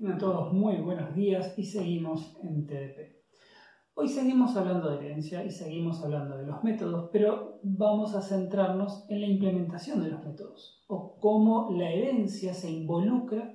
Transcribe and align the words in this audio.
Tengan 0.00 0.16
todos 0.16 0.50
muy 0.54 0.76
buenos 0.76 1.14
días 1.14 1.52
y 1.58 1.62
seguimos 1.62 2.34
en 2.42 2.66
TDP. 2.66 3.20
Hoy 3.92 4.08
seguimos 4.08 4.56
hablando 4.56 4.88
de 4.88 4.96
herencia 4.96 5.44
y 5.44 5.50
seguimos 5.50 6.02
hablando 6.02 6.38
de 6.38 6.46
los 6.46 6.64
métodos, 6.64 7.10
pero 7.12 7.60
vamos 7.62 8.14
a 8.14 8.22
centrarnos 8.22 9.04
en 9.10 9.20
la 9.20 9.26
implementación 9.26 10.02
de 10.02 10.08
los 10.08 10.24
métodos 10.24 10.82
o 10.88 11.18
cómo 11.20 11.68
la 11.72 11.90
herencia 11.90 12.54
se 12.54 12.70
involucra 12.70 13.54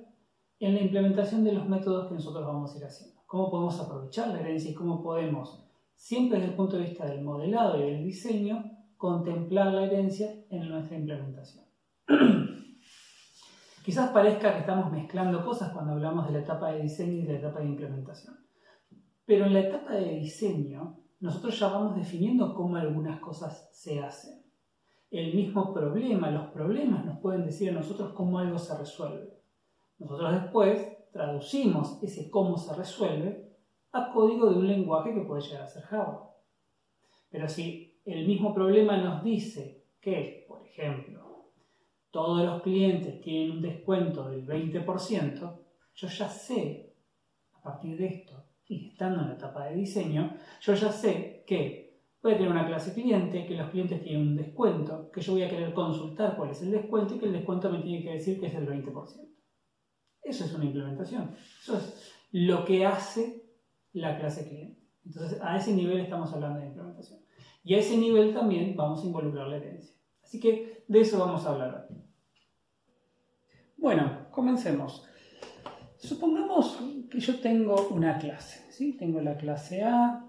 en 0.60 0.74
la 0.76 0.82
implementación 0.82 1.42
de 1.42 1.50
los 1.50 1.68
métodos 1.68 2.06
que 2.06 2.14
nosotros 2.14 2.46
vamos 2.46 2.72
a 2.72 2.78
ir 2.78 2.84
haciendo. 2.84 3.20
Cómo 3.26 3.50
podemos 3.50 3.80
aprovechar 3.80 4.28
la 4.28 4.38
herencia 4.38 4.70
y 4.70 4.74
cómo 4.74 5.02
podemos, 5.02 5.66
siempre 5.96 6.38
desde 6.38 6.52
el 6.52 6.56
punto 6.56 6.76
de 6.76 6.84
vista 6.84 7.06
del 7.06 7.24
modelado 7.24 7.76
y 7.80 7.90
del 7.90 8.04
diseño, 8.04 8.70
contemplar 8.96 9.74
la 9.74 9.86
herencia 9.86 10.32
en 10.50 10.68
nuestra 10.68 10.96
implementación. 10.96 11.64
Quizás 13.86 14.10
parezca 14.10 14.52
que 14.52 14.58
estamos 14.58 14.90
mezclando 14.90 15.44
cosas 15.44 15.70
cuando 15.72 15.92
hablamos 15.92 16.26
de 16.26 16.32
la 16.32 16.40
etapa 16.40 16.72
de 16.72 16.82
diseño 16.82 17.18
y 17.18 17.22
de 17.22 17.34
la 17.34 17.38
etapa 17.38 17.60
de 17.60 17.66
implementación. 17.66 18.36
Pero 19.24 19.46
en 19.46 19.52
la 19.52 19.60
etapa 19.60 19.92
de 19.92 20.10
diseño, 20.16 20.98
nosotros 21.20 21.56
ya 21.56 21.68
vamos 21.68 21.94
definiendo 21.94 22.52
cómo 22.52 22.74
algunas 22.74 23.20
cosas 23.20 23.70
se 23.72 24.00
hacen. 24.00 24.42
El 25.08 25.36
mismo 25.36 25.72
problema, 25.72 26.32
los 26.32 26.48
problemas 26.48 27.04
nos 27.04 27.20
pueden 27.20 27.44
decir 27.44 27.70
a 27.70 27.74
nosotros 27.74 28.12
cómo 28.12 28.40
algo 28.40 28.58
se 28.58 28.76
resuelve. 28.76 29.38
Nosotros 30.00 30.32
después 30.32 31.12
traducimos 31.12 32.02
ese 32.02 32.28
cómo 32.28 32.58
se 32.58 32.74
resuelve 32.74 33.52
a 33.92 34.10
código 34.10 34.50
de 34.50 34.58
un 34.58 34.66
lenguaje 34.66 35.14
que 35.14 35.20
puede 35.20 35.42
llegar 35.42 35.62
a 35.62 35.68
ser 35.68 35.84
Java. 35.84 36.34
Pero 37.30 37.48
si 37.48 38.00
el 38.04 38.26
mismo 38.26 38.52
problema 38.52 38.96
nos 38.96 39.22
dice 39.22 39.84
que, 40.00 40.44
por 40.48 40.66
ejemplo, 40.66 41.25
todos 42.10 42.44
los 42.44 42.62
clientes 42.62 43.20
tienen 43.20 43.52
un 43.52 43.62
descuento 43.62 44.28
del 44.28 44.46
20%, 44.46 45.58
yo 45.94 46.08
ya 46.08 46.28
sé, 46.28 46.94
a 47.52 47.62
partir 47.62 47.96
de 47.96 48.06
esto, 48.06 48.44
y 48.68 48.88
estando 48.88 49.22
en 49.22 49.28
la 49.28 49.34
etapa 49.34 49.66
de 49.66 49.76
diseño, 49.76 50.34
yo 50.60 50.74
ya 50.74 50.90
sé 50.90 51.44
que 51.46 52.00
voy 52.22 52.32
a 52.32 52.36
tener 52.36 52.50
una 52.50 52.66
clase 52.66 52.92
cliente, 52.92 53.46
que 53.46 53.54
los 53.54 53.70
clientes 53.70 54.02
tienen 54.02 54.28
un 54.28 54.36
descuento, 54.36 55.10
que 55.12 55.20
yo 55.20 55.32
voy 55.32 55.42
a 55.42 55.48
querer 55.48 55.72
consultar 55.72 56.36
cuál 56.36 56.50
es 56.50 56.62
el 56.62 56.72
descuento 56.72 57.14
y 57.14 57.18
que 57.18 57.26
el 57.26 57.32
descuento 57.32 57.70
me 57.70 57.78
tiene 57.78 58.02
que 58.02 58.12
decir 58.12 58.40
que 58.40 58.46
es 58.46 58.54
el 58.54 58.66
20%. 58.66 59.28
Eso 60.22 60.44
es 60.44 60.52
una 60.52 60.64
implementación. 60.64 61.36
Eso 61.62 61.76
es 61.76 62.12
lo 62.32 62.64
que 62.64 62.84
hace 62.84 63.44
la 63.92 64.18
clase 64.18 64.48
cliente. 64.48 64.82
Entonces, 65.04 65.40
a 65.40 65.56
ese 65.56 65.72
nivel 65.72 66.00
estamos 66.00 66.32
hablando 66.32 66.58
de 66.58 66.66
implementación. 66.66 67.20
Y 67.62 67.74
a 67.74 67.78
ese 67.78 67.96
nivel 67.96 68.34
también 68.34 68.74
vamos 68.76 69.02
a 69.02 69.06
involucrar 69.06 69.46
la 69.46 69.56
herencia. 69.56 69.95
Así 70.26 70.40
que 70.40 70.82
de 70.88 71.00
eso 71.00 71.20
vamos 71.20 71.46
a 71.46 71.50
hablar. 71.50 71.88
Bueno, 73.76 74.26
comencemos. 74.32 75.06
Supongamos 75.98 76.80
que 77.08 77.20
yo 77.20 77.38
tengo 77.38 77.86
una 77.90 78.18
clase, 78.18 78.72
¿sí? 78.72 78.96
Tengo 78.96 79.20
la 79.20 79.36
clase 79.36 79.84
A 79.84 80.26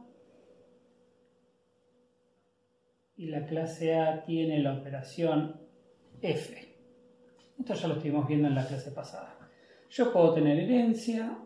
y 3.16 3.26
la 3.26 3.48
clase 3.48 3.96
A 3.96 4.24
tiene 4.24 4.60
la 4.60 4.76
operación 4.78 5.60
F. 6.22 6.76
Esto 7.58 7.74
ya 7.74 7.88
lo 7.88 7.96
estuvimos 7.96 8.28
viendo 8.28 8.50
en 8.50 8.54
la 8.54 8.68
clase 8.68 8.92
pasada. 8.92 9.50
Yo 9.90 10.14
puedo 10.14 10.36
tener 10.36 10.60
herencia 10.60 11.40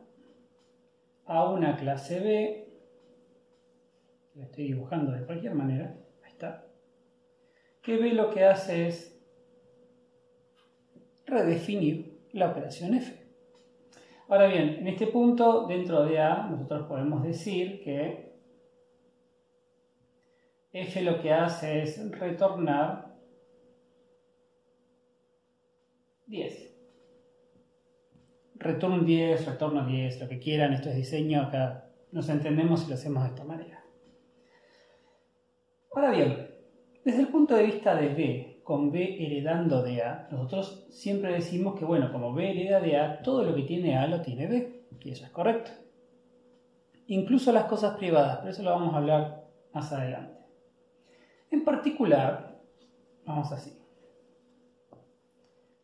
a 1.26 1.50
una 1.50 1.78
clase 1.78 2.20
B, 2.20 2.68
la 4.36 4.44
estoy 4.44 4.66
dibujando 4.66 5.14
de 5.14 5.26
cualquier 5.26 5.56
manera, 5.56 5.96
ahí 6.22 6.32
está, 6.32 6.71
que 7.82 7.98
B 7.98 8.14
lo 8.14 8.30
que 8.30 8.46
hace 8.46 8.88
es 8.88 9.20
redefinir 11.26 12.20
la 12.34 12.52
operación 12.52 12.94
f. 12.96 13.20
Ahora 14.28 14.48
bien, 14.48 14.80
en 14.80 14.88
este 14.88 15.08
punto, 15.08 15.68
dentro 15.68 16.06
de 16.06 16.20
A, 16.20 16.48
nosotros 16.48 16.88
podemos 16.88 17.24
decir 17.24 17.84
que 17.84 18.32
f 20.72 21.02
lo 21.02 21.22
que 21.22 21.34
hace 21.34 21.82
es 21.82 22.12
retornar 22.12 23.12
10. 26.28 26.72
Return 28.56 29.06
10, 29.06 29.46
retorno 29.48 29.86
10, 29.86 30.22
lo 30.22 30.30
que 30.30 30.40
quieran, 30.40 30.72
esto 30.74 30.90
es 30.90 30.96
diseño, 30.96 31.42
acá 31.42 31.90
nos 32.12 32.30
entendemos 32.30 32.86
y 32.86 32.90
lo 32.90 32.94
hacemos 32.94 33.24
de 33.24 33.30
esta 33.30 33.44
manera. 33.44 33.84
Ahora 35.94 36.12
bien, 36.12 36.51
desde 37.04 37.22
el 37.22 37.28
punto 37.30 37.56
de 37.56 37.64
vista 37.64 37.96
de 37.96 38.10
B, 38.10 38.62
con 38.64 38.92
B 38.92 39.26
heredando 39.26 39.82
de 39.82 40.02
A, 40.04 40.28
nosotros 40.32 40.88
siempre 40.92 41.34
decimos 41.34 41.78
que, 41.78 41.86
bueno, 41.86 42.12
como 42.12 42.34
B 42.34 42.52
hereda 42.52 42.80
de 42.80 42.98
A, 42.98 43.22
todo 43.22 43.44
lo 43.44 43.56
que 43.56 43.64
tiene 43.64 43.98
A 43.98 44.08
lo 44.08 44.22
tiene 44.22 44.48
B, 44.48 44.86
y 45.04 45.10
eso 45.10 45.26
es 45.26 45.32
correcto. 45.32 45.72
Incluso 47.08 47.52
las 47.52 47.66
cosas 47.66 47.98
privadas, 47.98 48.38
pero 48.38 48.52
eso 48.52 48.64
lo 48.64 48.72
vamos 48.72 48.94
a 48.94 48.98
hablar 48.98 49.48
más 49.74 49.92
adelante. 49.92 50.40
En 51.50 51.66
particular, 51.66 52.62
vamos 53.26 53.52
así. 53.52 53.78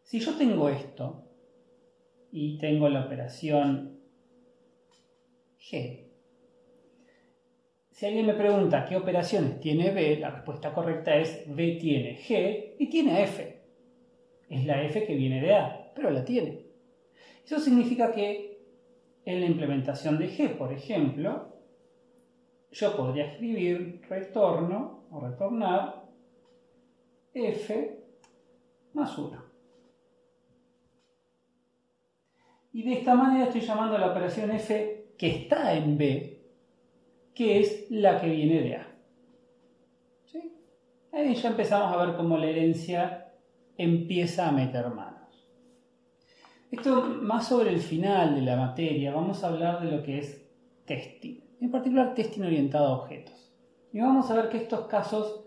Si 0.03 0.19
yo 0.19 0.37
tengo 0.37 0.69
esto 0.69 1.25
y 2.31 2.57
tengo 2.59 2.87
la 2.87 3.05
operación 3.05 3.99
G, 5.59 6.06
si 7.97 8.05
alguien 8.05 8.27
me 8.27 8.35
pregunta 8.35 8.85
qué 8.85 8.95
operaciones 8.95 9.59
tiene 9.59 9.89
B, 9.89 10.19
la 10.19 10.29
respuesta 10.29 10.71
correcta 10.71 11.15
es 11.15 11.43
B 11.47 11.79
tiene 11.81 12.15
G 12.15 12.75
y 12.77 12.91
tiene 12.91 13.23
F. 13.23 13.59
Es 14.47 14.65
la 14.67 14.83
F 14.83 15.03
que 15.03 15.15
viene 15.15 15.41
de 15.41 15.55
A, 15.55 15.93
pero 15.95 16.11
la 16.11 16.23
tiene. 16.23 16.67
Eso 17.43 17.59
significa 17.59 18.11
que 18.11 18.61
en 19.25 19.39
la 19.39 19.47
implementación 19.47 20.19
de 20.19 20.29
G, 20.29 20.55
por 20.55 20.71
ejemplo, 20.71 21.55
yo 22.71 22.95
podría 22.95 23.31
escribir 23.31 23.99
retorno 24.07 25.07
o 25.09 25.19
retornar 25.19 26.03
F 27.33 27.99
más 28.93 29.17
1. 29.17 29.43
Y 32.73 32.83
de 32.83 32.93
esta 32.93 33.15
manera 33.15 33.45
estoy 33.45 33.61
llamando 33.61 33.95
a 33.95 33.99
la 33.99 34.11
operación 34.11 34.51
F 34.51 35.13
que 35.17 35.29
está 35.29 35.73
en 35.73 35.97
B 35.97 36.36
que 37.37 37.59
es 37.59 37.85
la 37.91 38.19
que 38.19 38.29
viene 38.29 38.61
de 38.61 38.75
A. 38.77 38.87
Ahí 41.11 41.35
ya 41.35 41.49
empezamos 41.49 41.93
a 41.93 42.03
ver 42.03 42.15
cómo 42.15 42.35
la 42.35 42.47
herencia 42.47 43.31
empieza 43.77 44.47
a 44.47 44.51
meter 44.51 44.89
manos. 44.89 45.47
Esto 46.71 47.03
más 47.03 47.47
sobre 47.47 47.69
el 47.69 47.79
final 47.79 48.33
de 48.33 48.41
la 48.41 48.55
materia, 48.55 49.13
vamos 49.13 49.43
a 49.43 49.49
hablar 49.49 49.83
de 49.83 49.91
lo 49.91 50.01
que 50.01 50.17
es 50.17 50.49
testing, 50.85 51.39
en 51.61 51.69
particular 51.69 52.15
testing 52.15 52.41
orientado 52.41 52.87
a 52.87 52.97
objetos. 53.03 53.53
Y 53.93 53.99
vamos 53.99 54.31
a 54.31 54.35
ver 54.35 54.49
que 54.49 54.57
estos 54.57 54.87
casos 54.87 55.45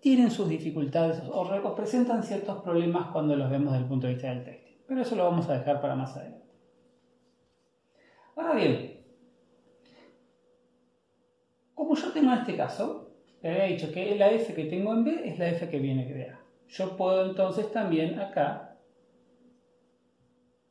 tienen 0.00 0.30
sus 0.30 0.48
dificultades 0.48 1.22
o, 1.30 1.74
presentan 1.74 2.22
ciertos 2.22 2.62
problemas 2.62 3.08
cuando 3.08 3.36
los 3.36 3.50
vemos 3.50 3.72
desde 3.72 3.82
el 3.82 3.88
punto 3.88 4.06
de 4.06 4.14
vista 4.14 4.30
del 4.30 4.44
testing. 4.44 4.76
Pero 4.86 5.02
eso 5.02 5.16
lo 5.16 5.24
vamos 5.24 5.50
a 5.50 5.58
dejar 5.58 5.82
para 5.82 5.96
más 5.96 6.16
adelante. 6.16 6.44
Ahora 8.36 8.54
bien, 8.54 8.93
como 11.84 11.96
yo 11.96 12.12
tengo 12.12 12.32
en 12.32 12.38
este 12.38 12.56
caso, 12.56 13.10
le 13.42 13.50
había 13.50 13.64
dicho 13.64 13.92
que 13.92 14.16
la 14.16 14.30
f 14.30 14.54
que 14.54 14.64
tengo 14.64 14.94
en 14.94 15.04
B 15.04 15.20
es 15.28 15.38
la 15.38 15.50
f 15.50 15.68
que 15.68 15.78
viene 15.78 16.06
de 16.06 16.30
A. 16.30 16.40
Yo 16.66 16.96
puedo 16.96 17.26
entonces 17.26 17.70
también 17.70 18.18
acá 18.18 18.78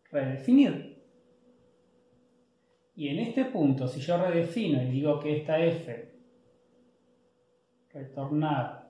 redefinir. 0.09 1.03
Y 2.95 3.09
en 3.09 3.19
este 3.19 3.45
punto, 3.45 3.87
si 3.87 3.99
yo 3.99 4.17
redefino 4.17 4.81
y 4.81 4.87
digo 4.87 5.19
que 5.19 5.37
esta 5.37 5.63
f 5.63 6.13
retornar 7.91 8.89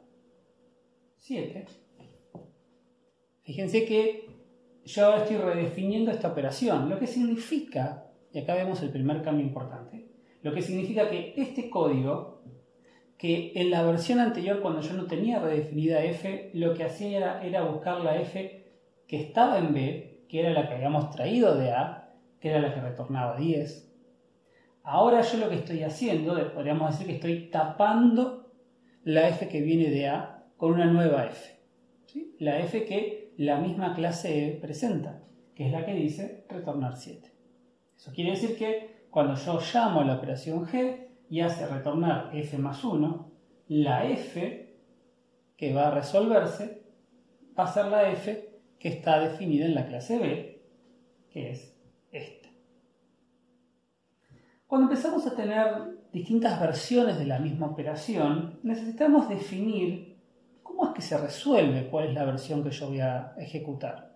7, 1.18 1.66
fíjense 3.42 3.86
que 3.86 4.30
yo 4.86 5.06
ahora 5.06 5.24
estoy 5.24 5.38
redefiniendo 5.38 6.10
esta 6.10 6.30
operación, 6.30 6.90
lo 6.90 6.98
que 6.98 7.08
significa, 7.08 8.10
y 8.32 8.40
acá 8.40 8.56
vemos 8.56 8.82
el 8.82 8.92
primer 8.92 9.22
cambio 9.22 9.46
importante, 9.46 10.03
lo 10.44 10.54
que 10.54 10.62
significa 10.62 11.10
que 11.10 11.34
este 11.38 11.70
código, 11.70 12.44
que 13.18 13.54
en 13.56 13.72
la 13.72 13.84
versión 13.84 14.20
anterior 14.20 14.62
cuando 14.62 14.82
yo 14.82 14.94
no 14.94 15.06
tenía 15.06 15.40
redefinida 15.40 16.04
f, 16.04 16.52
lo 16.54 16.74
que 16.74 16.84
hacía 16.84 17.42
era, 17.42 17.64
buscar 17.64 18.02
la 18.02 18.20
f 18.20 18.66
que 19.08 19.22
estaba 19.22 19.58
en 19.58 19.74
b, 19.74 20.26
que 20.28 20.42
era 20.42 20.52
la 20.52 20.68
que 20.68 20.76
habíamos 20.76 21.10
traído 21.12 21.56
de 21.56 21.72
a, 21.72 22.14
que 22.42 22.50
era 22.50 22.60
la 22.60 22.74
que 22.74 22.82
retornaba 22.82 23.38
10. 23.38 23.90
Ahora 24.84 25.22
yo 25.22 25.38
lo 25.38 25.50
que 25.50 25.56
estoy 25.56 25.84
haciendo, 25.84 26.36
podríamos 26.54 26.92
decir 26.92 27.08
que 27.08 27.16
estoy 27.16 27.50
tapando 27.50 28.52
la 29.06 29.30
f 29.30 29.48
que 29.48 29.62
viene 29.62 29.90
de 29.90 30.10
a 30.10 30.44
con 30.58 30.74
una 30.74 30.86
nueva 30.86 31.26
f. 31.26 31.58
La 32.40 32.60
f 32.60 32.84
que 32.84 33.34
la 33.38 33.58
misma 33.60 33.96
clase 33.96 34.48
E 34.48 34.52
presenta, 34.60 35.24
que 35.56 35.68
es 35.68 35.72
la 35.72 35.86
que 35.86 35.94
dice 35.94 36.46
retornar 36.50 36.98
7. 36.98 37.32
Eso 37.96 38.12
quiere 38.12 38.32
decir 38.32 38.58
que 38.58 38.93
cuando 39.14 39.36
yo 39.36 39.60
llamo 39.72 40.02
a 40.02 40.06
la 40.06 40.16
operación 40.16 40.66
G 40.66 41.08
y 41.30 41.42
hace 41.42 41.68
retornar 41.68 42.32
f 42.34 42.58
más 42.58 42.84
1, 42.84 43.32
la 43.68 44.06
f 44.10 44.76
que 45.56 45.72
va 45.72 45.90
a 45.90 45.92
resolverse 45.92 46.82
va 47.58 47.66
a 47.66 47.72
ser 47.72 47.86
la 47.86 48.10
f 48.10 48.60
que 48.80 48.90
está 48.90 49.20
definida 49.20 49.68
en 49.68 49.76
la 49.76 49.86
clase 49.86 50.18
B, 50.18 50.66
que 51.30 51.52
es 51.52 51.80
esta. 52.12 52.50
Cuando 54.66 54.88
empezamos 54.88 55.28
a 55.28 55.36
tener 55.36 56.08
distintas 56.12 56.60
versiones 56.60 57.20
de 57.20 57.26
la 57.26 57.38
misma 57.38 57.68
operación, 57.68 58.60
necesitamos 58.64 59.30
definir 59.30 60.18
cómo 60.64 60.88
es 60.88 60.94
que 60.96 61.04
se 61.04 61.20
resuelve 61.20 61.88
cuál 61.88 62.08
es 62.08 62.16
la 62.16 62.26
versión 62.26 62.64
que 62.64 62.72
yo 62.72 62.88
voy 62.88 63.02
a 63.02 63.36
ejecutar. 63.38 64.13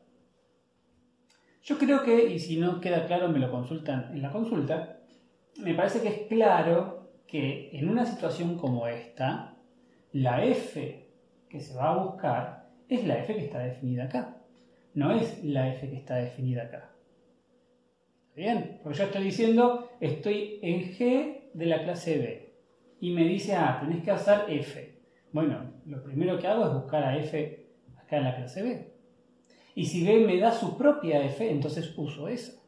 Yo 1.68 1.78
creo 1.78 2.02
que, 2.02 2.30
y 2.30 2.40
si 2.40 2.58
no 2.58 2.80
queda 2.80 3.06
claro 3.08 3.28
me 3.28 3.40
lo 3.40 3.52
consultan 3.52 4.12
en 4.14 4.22
la 4.22 4.32
consulta, 4.32 5.00
me 5.58 5.74
parece 5.74 6.02
que 6.02 6.08
es 6.08 6.20
claro 6.30 7.10
que 7.28 7.72
en 7.74 7.90
una 7.90 8.06
situación 8.06 8.58
como 8.58 8.88
esta, 8.88 9.58
la 10.14 10.46
f 10.46 11.10
que 11.50 11.60
se 11.60 11.76
va 11.76 11.90
a 11.90 12.04
buscar 12.04 12.70
es 12.88 13.06
la 13.06 13.20
f 13.20 13.36
que 13.36 13.44
está 13.44 13.60
definida 13.60 14.06
acá, 14.06 14.38
no 14.94 15.12
es 15.12 15.44
la 15.44 15.68
f 15.74 15.90
que 15.90 15.98
está 15.98 16.16
definida 16.16 16.64
acá. 16.64 16.90
Bien, 18.34 18.80
porque 18.82 19.00
yo 19.00 19.04
estoy 19.04 19.24
diciendo, 19.26 19.90
estoy 20.00 20.60
en 20.62 20.94
G 20.94 21.50
de 21.54 21.66
la 21.66 21.84
clase 21.84 22.18
B. 22.18 22.54
Y 23.02 23.12
me 23.12 23.26
dice, 23.26 23.56
ah, 23.56 23.80
tenés 23.82 24.06
que 24.06 24.14
usar 24.14 24.46
F. 24.48 25.02
Bueno, 25.34 25.74
lo 25.86 26.02
primero 26.02 26.40
que 26.40 26.48
hago 26.48 26.66
es 26.66 26.74
buscar 26.74 27.04
a 27.04 27.18
F 27.18 27.68
acá 27.98 28.18
en 28.20 28.24
la 28.24 28.36
clase 28.38 28.64
B. 28.64 28.97
Y 29.78 29.86
si 29.86 30.04
B 30.04 30.26
me 30.26 30.40
da 30.40 30.52
su 30.52 30.76
propia 30.76 31.24
F, 31.24 31.48
entonces 31.48 31.94
uso 31.96 32.28
esa. 32.28 32.60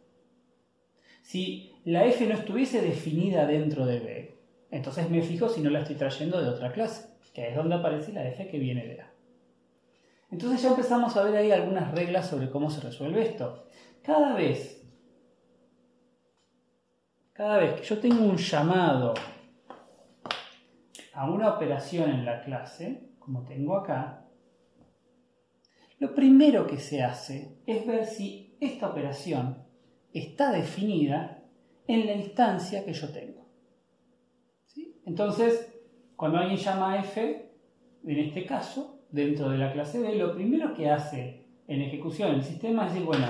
Si 1.24 1.74
la 1.84 2.06
F 2.06 2.24
no 2.28 2.36
estuviese 2.36 2.84
definida 2.84 3.48
dentro 3.48 3.88
de 3.88 4.00
B, 4.00 4.40
entonces 4.70 5.10
me 5.10 5.24
fijo 5.24 5.50
si 5.50 5.62
no 5.62 5.72
la 5.72 5.80
estoy 5.80 5.96
trayendo 5.96 6.40
de 6.40 6.50
otra 6.50 6.72
clase, 6.72 7.18
que 7.34 7.50
es 7.50 7.56
donde 7.56 7.74
aparece 7.74 8.14
la 8.14 8.28
F 8.28 8.48
que 8.48 8.60
viene 8.60 8.86
de 8.86 9.02
A. 9.02 9.12
Entonces 10.30 10.62
ya 10.62 10.70
empezamos 10.70 11.18
a 11.18 11.24
ver 11.24 11.36
ahí 11.36 11.52
algunas 11.52 11.92
reglas 11.96 12.28
sobre 12.28 12.52
cómo 12.52 12.70
se 12.70 12.82
resuelve 12.82 13.24
esto. 13.24 13.66
Cada 14.04 14.36
vez 14.36 14.88
cada 17.34 17.58
vez 17.58 17.74
que 17.74 17.88
yo 17.88 17.98
tengo 17.98 18.24
un 18.24 18.38
llamado 18.38 19.16
a 21.16 21.28
una 21.28 21.56
operación 21.56 22.12
en 22.12 22.24
la 22.24 22.44
clase, 22.44 23.16
como 23.18 23.46
tengo 23.46 23.78
acá, 23.78 24.29
lo 26.00 26.16
primero 26.16 26.66
que 26.66 26.78
se 26.78 27.04
hace 27.04 27.58
es 27.66 27.86
ver 27.86 28.06
si 28.06 28.56
esta 28.62 28.90
operación 28.90 29.64
está 30.14 30.52
definida 30.52 31.44
en 31.88 32.06
la 32.08 32.14
instancia 32.14 32.86
que 32.86 32.94
yo 32.94 33.10
tengo. 33.10 33.46
Entonces, 35.06 35.76
cuando 36.16 36.38
alguien 36.38 36.58
llama 36.58 36.94
a 36.94 37.00
f, 37.00 37.52
en 38.06 38.20
este 38.20 38.46
caso, 38.46 39.04
dentro 39.12 39.50
de 39.50 39.58
la 39.58 39.74
clase 39.74 40.00
B, 40.00 40.16
lo 40.16 40.34
primero 40.34 40.74
que 40.74 40.90
hace 40.90 41.46
en 41.68 41.82
ejecución 41.82 42.36
el 42.36 42.44
sistema 42.44 42.86
es 42.86 42.94
decir, 42.94 43.06
bueno, 43.06 43.28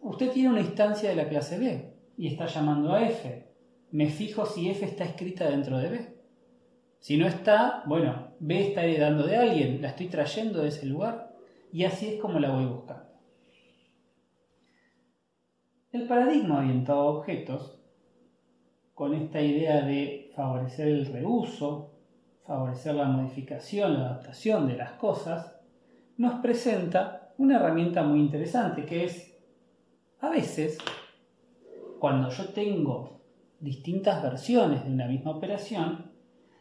usted 0.00 0.30
tiene 0.30 0.48
una 0.48 0.60
instancia 0.60 1.10
de 1.10 1.16
la 1.16 1.28
clase 1.28 1.58
B, 1.58 1.96
y 2.16 2.28
está 2.28 2.46
llamando 2.46 2.94
a 2.94 3.06
f. 3.06 3.44
Me 3.90 4.08
fijo 4.08 4.46
si 4.46 4.70
f 4.70 4.84
está 4.84 5.04
escrita 5.04 5.50
dentro 5.50 5.78
de 5.78 5.90
b. 5.90 6.16
Si 6.98 7.18
no 7.18 7.26
está, 7.26 7.82
bueno, 7.86 8.34
b 8.40 8.68
está 8.68 8.84
heredando 8.84 9.26
de 9.26 9.36
alguien, 9.36 9.82
la 9.82 9.88
estoy 9.88 10.06
trayendo 10.06 10.62
de 10.62 10.68
ese 10.68 10.86
lugar 10.86 11.25
y 11.72 11.84
así 11.84 12.08
es 12.08 12.20
como 12.20 12.38
la 12.38 12.50
voy 12.50 12.66
buscando. 12.66 13.06
El 15.92 16.06
paradigma 16.06 16.58
orientado 16.58 17.00
a 17.00 17.10
objetos, 17.18 17.78
con 18.94 19.14
esta 19.14 19.40
idea 19.40 19.82
de 19.82 20.30
favorecer 20.34 20.88
el 20.88 21.06
reuso, 21.06 21.92
favorecer 22.46 22.94
la 22.94 23.04
modificación, 23.04 23.94
la 23.94 24.06
adaptación 24.06 24.66
de 24.68 24.76
las 24.76 24.92
cosas, 24.92 25.60
nos 26.16 26.40
presenta 26.40 27.32
una 27.38 27.56
herramienta 27.56 28.02
muy 28.02 28.20
interesante 28.20 28.84
que 28.84 29.04
es, 29.04 29.36
a 30.20 30.30
veces, 30.30 30.78
cuando 31.98 32.30
yo 32.30 32.48
tengo 32.48 33.20
distintas 33.60 34.22
versiones 34.22 34.84
de 34.84 34.90
una 34.90 35.06
misma 35.06 35.32
operación, 35.32 36.10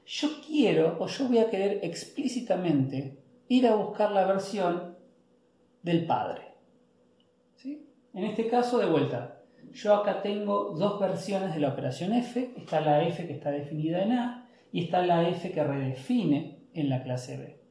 yo 0.06 0.30
quiero 0.46 0.98
o 1.00 1.08
yo 1.08 1.28
voy 1.28 1.40
a 1.40 1.50
querer 1.50 1.80
explícitamente 1.84 3.18
ir 3.48 3.68
a 3.68 3.75
buscar 3.75 4.12
la 4.12 4.25
versión 4.25 4.95
del 5.86 6.08
padre. 6.08 6.42
¿Sí? 7.54 7.88
En 8.14 8.24
este 8.24 8.48
caso, 8.48 8.80
de 8.80 8.88
vuelta, 8.88 9.44
yo 9.72 9.96
acá 9.96 10.24
tengo 10.24 10.72
dos 10.72 11.00
versiones 11.00 11.54
de 11.54 11.60
la 11.60 11.70
operación 11.70 12.12
f, 12.14 12.54
está 12.58 12.82
la 12.82 13.04
f 13.04 13.28
que 13.28 13.34
está 13.34 13.52
definida 13.52 14.02
en 14.02 14.14
A 14.14 14.50
y 14.72 14.86
está 14.86 15.06
la 15.06 15.30
f 15.30 15.52
que 15.52 15.64
redefine 15.64 16.68
en 16.74 16.90
la 16.90 17.04
clase 17.04 17.38
B. 17.38 17.62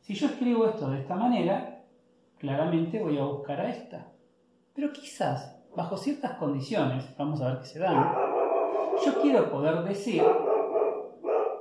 Si 0.00 0.14
yo 0.14 0.26
escribo 0.26 0.66
esto 0.66 0.90
de 0.90 1.00
esta 1.00 1.16
manera, 1.16 1.84
claramente 2.38 3.02
voy 3.02 3.16
a 3.16 3.24
buscar 3.24 3.60
a 3.60 3.70
esta. 3.70 4.12
Pero 4.74 4.92
quizás 4.92 5.58
bajo 5.74 5.96
ciertas 5.96 6.32
condiciones, 6.32 7.04
vamos 7.16 7.40
a 7.40 7.48
ver 7.48 7.60
qué 7.60 7.66
se 7.66 7.78
dan, 7.78 8.12
yo 9.04 9.22
quiero 9.22 9.50
poder 9.50 9.82
decir, 9.84 10.22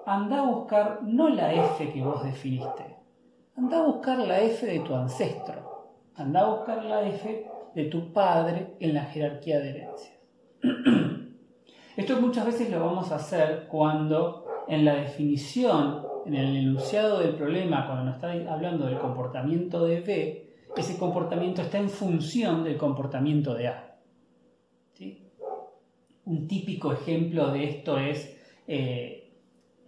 anda 0.05 0.39
a 0.39 0.45
buscar 0.45 0.99
no 1.03 1.29
la 1.29 1.53
F 1.53 1.93
que 1.93 2.03
vos 2.03 2.23
definiste, 2.23 2.98
anda 3.59 3.79
a 3.79 3.83
buscar 3.83 4.17
la 4.19 4.39
F 4.39 4.65
de 4.65 4.79
tu 4.79 4.95
ancestro, 4.95 5.89
anda 6.15 6.39
a 6.39 6.49
buscar 6.49 6.85
la 6.85 7.05
F 7.05 7.45
de 7.75 7.83
tu 7.85 8.13
padre 8.13 8.75
en 8.79 8.93
la 8.93 9.03
jerarquía 9.03 9.59
de 9.59 9.69
herencias. 9.69 10.17
Esto 11.97 12.21
muchas 12.21 12.45
veces 12.45 12.69
lo 12.69 12.79
vamos 12.79 13.11
a 13.11 13.15
hacer 13.15 13.67
cuando 13.67 14.45
en 14.69 14.85
la 14.85 14.95
definición, 14.95 16.05
en 16.25 16.35
el 16.35 16.55
enunciado 16.55 17.19
del 17.19 17.35
problema, 17.35 17.85
cuando 17.85 18.05
nos 18.05 18.15
está 18.15 18.31
hablando 18.53 18.85
del 18.85 18.97
comportamiento 18.97 19.83
de 19.83 19.99
B, 19.99 20.53
ese 20.77 20.97
comportamiento 20.97 21.61
está 21.61 21.79
en 21.79 21.89
función 21.89 22.63
del 22.63 22.77
comportamiento 22.77 23.53
de 23.55 23.67
A. 23.67 23.97
Un 26.25 26.47
típico 26.47 26.93
ejemplo 26.93 27.51
de 27.51 27.63
esto 27.65 27.97
es 27.97 28.37
eh, 28.67 29.18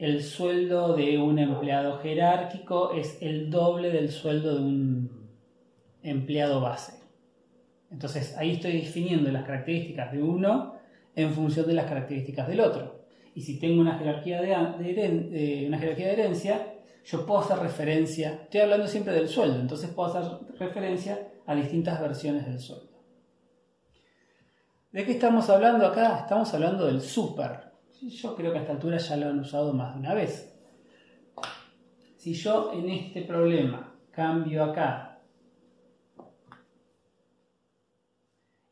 el 0.01 0.23
sueldo 0.23 0.95
de 0.95 1.19
un 1.19 1.37
empleado 1.37 1.99
jerárquico 1.99 2.91
es 2.91 3.21
el 3.21 3.51
doble 3.51 3.91
del 3.91 4.09
sueldo 4.09 4.55
de 4.55 4.61
un 4.61 5.29
empleado 6.01 6.59
base. 6.59 7.03
Entonces 7.91 8.35
ahí 8.35 8.53
estoy 8.53 8.81
definiendo 8.81 9.31
las 9.31 9.45
características 9.45 10.11
de 10.11 10.23
uno 10.23 10.73
en 11.15 11.31
función 11.31 11.67
de 11.67 11.73
las 11.73 11.85
características 11.85 12.47
del 12.47 12.61
otro. 12.61 13.05
Y 13.35 13.41
si 13.41 13.59
tengo 13.59 13.79
una 13.79 13.99
jerarquía 13.99 14.41
de, 14.41 15.65
una 15.67 15.77
jerarquía 15.77 16.07
de 16.07 16.13
herencia, 16.13 16.73
yo 17.05 17.23
puedo 17.23 17.41
hacer 17.41 17.59
referencia, 17.59 18.39
estoy 18.41 18.61
hablando 18.61 18.87
siempre 18.87 19.13
del 19.13 19.29
sueldo, 19.29 19.59
entonces 19.59 19.91
puedo 19.91 20.17
hacer 20.17 20.39
referencia 20.57 21.27
a 21.45 21.53
distintas 21.53 22.01
versiones 22.01 22.47
del 22.47 22.59
sueldo. 22.59 22.89
¿De 24.91 25.05
qué 25.05 25.11
estamos 25.11 25.47
hablando 25.51 25.85
acá? 25.85 26.21
Estamos 26.21 26.51
hablando 26.55 26.87
del 26.87 27.01
super. 27.01 27.70
Yo 28.01 28.35
creo 28.35 28.51
que 28.51 28.57
a 28.57 28.61
esta 28.61 28.73
altura 28.73 28.97
ya 28.97 29.15
lo 29.15 29.29
han 29.29 29.39
usado 29.39 29.73
más 29.73 29.93
de 29.93 29.99
una 29.99 30.15
vez. 30.15 30.57
Si 32.17 32.33
yo 32.33 32.73
en 32.73 32.89
este 32.89 33.21
problema 33.21 33.95
cambio 34.11 34.63
acá 34.63 35.21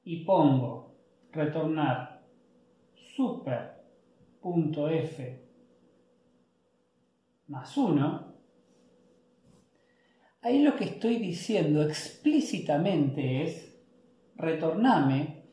y 0.03 0.25
pongo 0.25 0.95
retornar 1.31 2.23
super.f 3.15 3.49
más 7.47 7.77
1, 7.77 8.33
ahí 10.41 10.63
lo 10.63 10.75
que 10.75 10.85
estoy 10.85 11.17
diciendo 11.17 11.83
explícitamente 11.83 13.43
es 13.43 13.79
retorname 14.35 15.43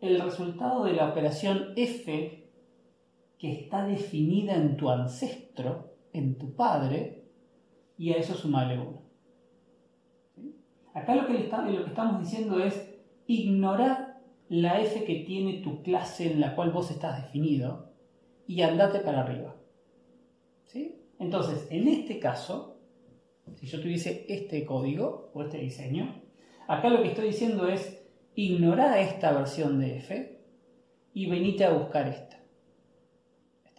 el 0.00 0.20
resultado 0.20 0.84
de 0.84 0.92
la 0.92 1.08
operación 1.10 1.72
F 1.76 2.39
que 3.40 3.50
está 3.52 3.86
definida 3.86 4.54
en 4.54 4.76
tu 4.76 4.90
ancestro, 4.90 5.94
en 6.12 6.36
tu 6.36 6.54
padre, 6.54 7.24
y 7.96 8.12
a 8.12 8.16
eso 8.18 8.34
sumarle 8.34 8.78
uno. 8.78 9.02
Acá 10.92 11.14
lo 11.14 11.26
que, 11.26 11.32
lo 11.32 11.84
que 11.84 11.90
estamos 11.90 12.20
diciendo 12.20 12.60
es 12.60 12.94
ignorar 13.26 14.20
la 14.50 14.80
F 14.82 15.04
que 15.04 15.24
tiene 15.24 15.62
tu 15.62 15.82
clase 15.82 16.30
en 16.30 16.40
la 16.40 16.54
cual 16.54 16.70
vos 16.70 16.90
estás 16.90 17.22
definido 17.22 17.94
y 18.46 18.60
andate 18.60 19.00
para 19.00 19.22
arriba. 19.22 19.56
¿Sí? 20.66 21.00
Entonces, 21.18 21.66
en 21.70 21.88
este 21.88 22.18
caso, 22.18 22.78
si 23.54 23.66
yo 23.66 23.80
tuviese 23.80 24.26
este 24.28 24.66
código 24.66 25.30
o 25.32 25.42
este 25.42 25.58
diseño, 25.58 26.22
acá 26.68 26.90
lo 26.90 27.02
que 27.02 27.08
estoy 27.08 27.28
diciendo 27.28 27.68
es 27.68 28.06
ignora 28.34 29.00
esta 29.00 29.32
versión 29.32 29.80
de 29.80 29.96
f 29.96 30.40
y 31.14 31.30
venite 31.30 31.64
a 31.64 31.72
buscar 31.72 32.08
esta. 32.08 32.39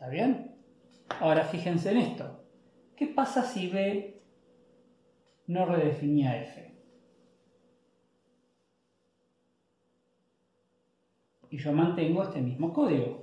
¿Está 0.01 0.10
bien? 0.10 0.55
Ahora 1.20 1.43
fíjense 1.43 1.91
en 1.91 1.98
esto. 1.98 2.43
¿Qué 2.96 3.05
pasa 3.05 3.43
si 3.43 3.67
b 3.67 4.20
no 5.46 5.67
redefinía 5.67 6.41
f? 6.41 6.75
Y 11.51 11.58
yo 11.60 11.72
mantengo 11.72 12.24
este 12.24 12.41
mismo 12.41 12.74
código. 12.74 13.22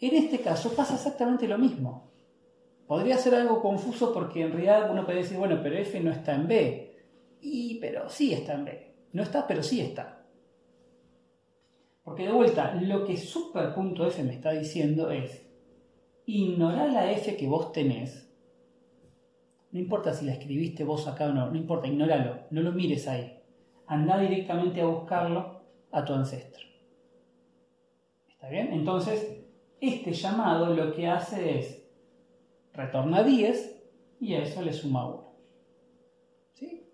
En 0.00 0.14
este 0.14 0.38
caso 0.38 0.72
pasa 0.76 0.94
exactamente 0.94 1.48
lo 1.48 1.58
mismo. 1.58 2.12
Podría 2.86 3.18
ser 3.18 3.34
algo 3.34 3.60
confuso 3.60 4.14
porque 4.14 4.42
en 4.42 4.52
realidad 4.52 4.92
uno 4.92 5.04
puede 5.04 5.22
decir, 5.22 5.36
bueno, 5.36 5.58
pero 5.60 5.76
f 5.76 5.98
no 5.98 6.12
está 6.12 6.36
en 6.36 6.46
b. 6.46 6.96
Y, 7.40 7.80
pero 7.80 8.08
sí 8.08 8.32
está 8.32 8.52
en 8.52 8.64
B. 8.66 8.94
No 9.12 9.24
está, 9.24 9.44
pero 9.48 9.64
sí 9.64 9.80
está. 9.80 10.19
Porque 12.10 12.24
de 12.24 12.32
vuelta, 12.32 12.74
lo 12.74 13.04
que 13.04 13.16
super.f 13.16 14.24
me 14.24 14.32
está 14.32 14.50
diciendo 14.50 15.12
es, 15.12 15.46
ignorar 16.26 16.92
la 16.92 17.12
f 17.12 17.36
que 17.36 17.46
vos 17.46 17.70
tenés. 17.70 18.28
No 19.70 19.78
importa 19.78 20.12
si 20.12 20.26
la 20.26 20.32
escribiste 20.32 20.82
vos 20.82 21.06
acá 21.06 21.26
o 21.26 21.32
no, 21.32 21.48
no 21.48 21.56
importa, 21.56 21.86
ignóralo, 21.86 22.48
no 22.50 22.62
lo 22.62 22.72
mires 22.72 23.06
ahí. 23.06 23.40
Anda 23.86 24.18
directamente 24.18 24.80
a 24.80 24.86
buscarlo 24.86 25.62
a 25.92 26.04
tu 26.04 26.12
ancestro. 26.12 26.66
¿Está 28.28 28.48
bien? 28.48 28.72
Entonces, 28.72 29.44
este 29.80 30.12
llamado 30.12 30.74
lo 30.74 30.92
que 30.92 31.06
hace 31.06 31.60
es 31.60 31.88
retorna 32.72 33.22
10 33.22 33.84
y 34.18 34.34
a 34.34 34.42
eso 34.42 34.62
le 34.62 34.72
suma 34.72 35.06
1. 35.06 35.32
¿Sí? 36.54 36.90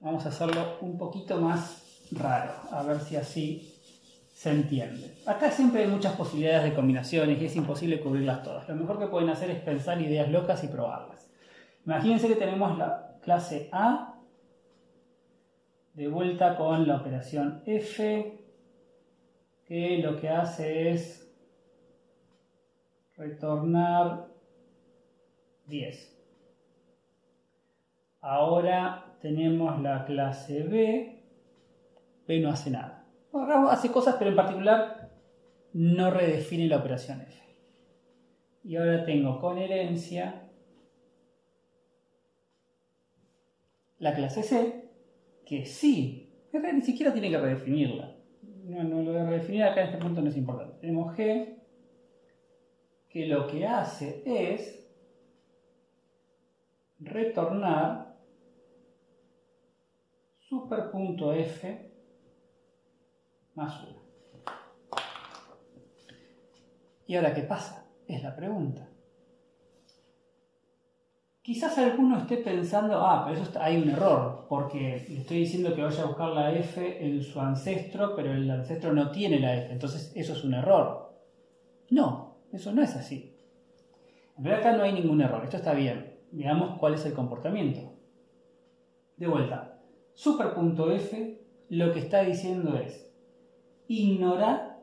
Vamos 0.00 0.26
a 0.26 0.30
hacerlo 0.30 0.78
un 0.80 0.98
poquito 0.98 1.40
más 1.40 2.08
raro, 2.10 2.54
a 2.72 2.82
ver 2.82 2.98
si 2.98 3.14
así 3.14 3.75
se 4.36 4.50
entiende. 4.50 5.14
Acá 5.24 5.50
siempre 5.50 5.82
hay 5.82 5.88
muchas 5.88 6.12
posibilidades 6.12 6.64
de 6.64 6.74
combinaciones 6.74 7.40
y 7.40 7.46
es 7.46 7.56
imposible 7.56 8.00
cubrirlas 8.00 8.42
todas. 8.42 8.68
Lo 8.68 8.74
mejor 8.74 8.98
que 8.98 9.06
pueden 9.06 9.30
hacer 9.30 9.50
es 9.50 9.60
pensar 9.60 9.98
ideas 9.98 10.30
locas 10.30 10.62
y 10.62 10.68
probarlas. 10.68 11.26
Imagínense 11.86 12.28
que 12.28 12.36
tenemos 12.36 12.76
la 12.76 13.16
clase 13.22 13.70
A 13.72 14.20
de 15.94 16.08
vuelta 16.08 16.54
con 16.54 16.86
la 16.86 16.96
operación 16.96 17.62
F, 17.64 18.38
que 19.64 19.98
lo 20.00 20.20
que 20.20 20.28
hace 20.28 20.90
es 20.90 21.34
retornar 23.16 24.26
10. 25.64 26.14
Ahora 28.20 29.16
tenemos 29.22 29.80
la 29.80 30.04
clase 30.04 30.62
B, 30.62 31.22
B 32.26 32.40
no 32.40 32.50
hace 32.50 32.70
nada 32.70 32.95
hace 33.70 33.90
cosas, 33.90 34.16
pero 34.18 34.30
en 34.30 34.36
particular 34.36 35.10
no 35.72 36.10
redefine 36.10 36.68
la 36.68 36.78
operación 36.78 37.20
F. 37.22 37.36
Y 38.64 38.76
ahora 38.76 39.04
tengo 39.04 39.40
con 39.40 39.58
herencia 39.58 40.48
la 43.98 44.14
clase 44.14 44.42
C, 44.42 44.90
que 45.44 45.64
sí, 45.64 46.32
ni 46.52 46.82
siquiera 46.82 47.12
tiene 47.12 47.30
que 47.30 47.38
redefinirla. 47.38 48.16
No, 48.64 48.82
no 48.82 49.02
lo 49.02 49.18
a 49.18 49.24
redefinir 49.24 49.62
acá 49.62 49.82
en 49.82 49.88
este 49.88 49.98
punto 49.98 50.20
no 50.20 50.28
es 50.28 50.36
importante. 50.36 50.80
Tenemos 50.80 51.16
G, 51.16 51.56
que 53.08 53.26
lo 53.26 53.46
que 53.46 53.66
hace 53.66 54.22
es 54.26 54.86
retornar 56.98 58.16
super.f 60.40 61.85
más 63.56 63.82
1. 63.82 63.96
¿Y 67.06 67.16
ahora 67.16 67.34
qué 67.34 67.42
pasa? 67.42 67.86
Es 68.06 68.22
la 68.22 68.36
pregunta. 68.36 68.88
Quizás 71.42 71.78
alguno 71.78 72.18
esté 72.18 72.38
pensando, 72.38 72.98
ah, 72.98 73.24
pero 73.24 73.40
eso 73.40 73.52
hay 73.60 73.76
un 73.76 73.88
error, 73.88 74.46
porque 74.48 75.06
le 75.08 75.18
estoy 75.18 75.38
diciendo 75.38 75.74
que 75.76 75.82
vaya 75.82 76.02
a 76.02 76.06
buscar 76.06 76.30
la 76.30 76.52
F 76.52 77.06
en 77.06 77.22
su 77.22 77.40
ancestro, 77.40 78.16
pero 78.16 78.32
el 78.32 78.50
ancestro 78.50 78.92
no 78.92 79.12
tiene 79.12 79.38
la 79.38 79.56
F, 79.56 79.72
entonces 79.72 80.12
eso 80.16 80.32
es 80.32 80.42
un 80.42 80.54
error. 80.54 81.14
No, 81.90 82.38
eso 82.52 82.72
no 82.72 82.82
es 82.82 82.96
así. 82.96 83.36
En 84.36 84.44
realidad 84.44 84.68
acá 84.68 84.76
no 84.76 84.82
hay 84.82 84.92
ningún 84.92 85.20
error, 85.20 85.44
esto 85.44 85.58
está 85.58 85.72
bien. 85.72 86.18
Veamos 86.32 86.80
cuál 86.80 86.94
es 86.94 87.06
el 87.06 87.14
comportamiento. 87.14 87.92
De 89.16 89.28
vuelta, 89.28 89.78
super.f 90.14 91.46
lo 91.68 91.92
que 91.92 91.98
está 92.00 92.22
diciendo 92.22 92.76
es, 92.76 93.05
ignorar 93.88 94.82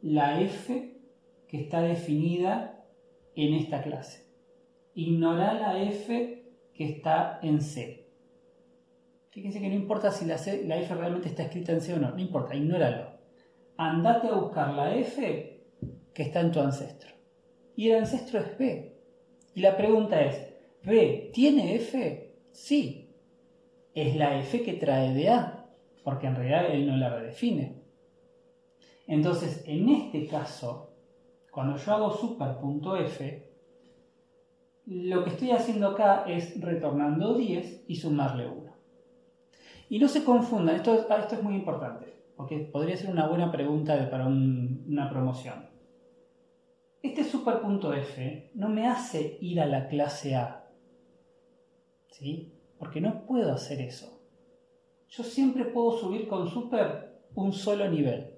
la 0.00 0.40
f 0.40 0.96
que 1.48 1.60
está 1.60 1.82
definida 1.82 2.84
en 3.34 3.54
esta 3.54 3.82
clase. 3.82 4.26
Ignorar 4.94 5.60
la 5.60 5.82
f 5.82 6.44
que 6.74 6.84
está 6.84 7.38
en 7.42 7.60
C. 7.60 8.08
Fíjense 9.30 9.60
que 9.60 9.68
no 9.68 9.74
importa 9.74 10.10
si 10.10 10.26
la, 10.26 10.36
la 10.66 10.76
f 10.78 10.94
realmente 10.94 11.28
está 11.28 11.44
escrita 11.44 11.72
en 11.72 11.80
C 11.80 11.94
o 11.94 11.98
no, 11.98 12.10
no 12.10 12.18
importa, 12.18 12.54
ignóralo. 12.54 13.12
Andate 13.76 14.28
a 14.28 14.34
buscar 14.34 14.74
la 14.74 14.94
f 14.96 15.64
que 16.12 16.22
está 16.22 16.40
en 16.40 16.52
tu 16.52 16.60
ancestro. 16.60 17.10
Y 17.74 17.90
el 17.90 18.00
ancestro 18.00 18.40
es 18.40 18.58
B. 18.58 18.98
Y 19.54 19.60
la 19.60 19.76
pregunta 19.76 20.20
es, 20.22 20.52
¿B 20.84 21.30
tiene 21.32 21.76
f? 21.76 22.34
Sí. 22.50 23.10
Es 23.94 24.16
la 24.16 24.38
f 24.38 24.62
que 24.62 24.74
trae 24.74 25.14
de 25.14 25.30
A, 25.30 25.66
porque 26.02 26.26
en 26.26 26.36
realidad 26.36 26.70
él 26.70 26.86
no 26.86 26.96
la 26.96 27.10
redefine. 27.10 27.81
Entonces, 29.12 29.62
en 29.66 29.90
este 29.90 30.26
caso, 30.26 30.94
cuando 31.50 31.76
yo 31.76 31.92
hago 31.92 32.12
super.f, 32.12 33.52
lo 34.86 35.22
que 35.22 35.30
estoy 35.30 35.50
haciendo 35.50 35.88
acá 35.88 36.24
es 36.26 36.58
retornando 36.58 37.34
10 37.34 37.84
y 37.88 37.96
sumarle 37.96 38.48
1. 38.48 38.72
Y 39.90 39.98
no 39.98 40.08
se 40.08 40.24
confundan, 40.24 40.76
esto, 40.76 40.94
esto 40.94 41.34
es 41.34 41.42
muy 41.42 41.56
importante, 41.56 42.22
porque 42.36 42.60
podría 42.60 42.96
ser 42.96 43.10
una 43.10 43.28
buena 43.28 43.52
pregunta 43.52 44.08
para 44.10 44.26
una 44.26 45.10
promoción. 45.10 45.68
Este 47.02 47.22
super.f 47.22 48.50
no 48.54 48.70
me 48.70 48.86
hace 48.88 49.36
ir 49.42 49.60
a 49.60 49.66
la 49.66 49.88
clase 49.88 50.36
A, 50.36 50.70
¿sí? 52.06 52.54
Porque 52.78 53.02
no 53.02 53.26
puedo 53.26 53.52
hacer 53.52 53.82
eso. 53.82 54.22
Yo 55.10 55.22
siempre 55.22 55.66
puedo 55.66 55.98
subir 55.98 56.26
con 56.26 56.48
super 56.48 57.20
un 57.34 57.52
solo 57.52 57.90
nivel. 57.90 58.31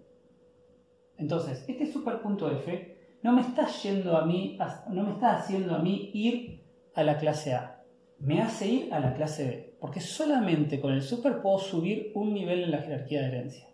Entonces, 1.19 1.65
este 1.69 1.87
super.f 1.87 2.97
no 3.23 3.33
me 3.33 3.41
está 3.41 3.67
a 3.67 4.25
mí, 4.27 4.59
no 4.91 5.03
me 5.03 5.13
está 5.13 5.37
haciendo 5.37 5.75
a 5.75 5.79
mí 5.79 6.11
ir 6.13 6.63
a 6.95 7.03
la 7.03 7.19
clase 7.19 7.55
A. 7.55 7.83
Me 8.19 8.41
hace 8.41 8.69
ir 8.69 8.95
a 8.95 9.01
la 9.01 9.15
clase 9.15 9.47
B. 9.47 9.77
Porque 9.81 10.01
solamente 10.01 10.81
con 10.81 10.93
el 10.93 11.03
super 11.03 11.41
puedo 11.41 11.59
subir 11.59 12.13
un 12.15 12.33
nivel 12.33 12.65
en 12.65 12.71
la 12.71 12.83
jerarquía 12.83 13.21
de 13.21 13.29
herencia. 13.29 13.69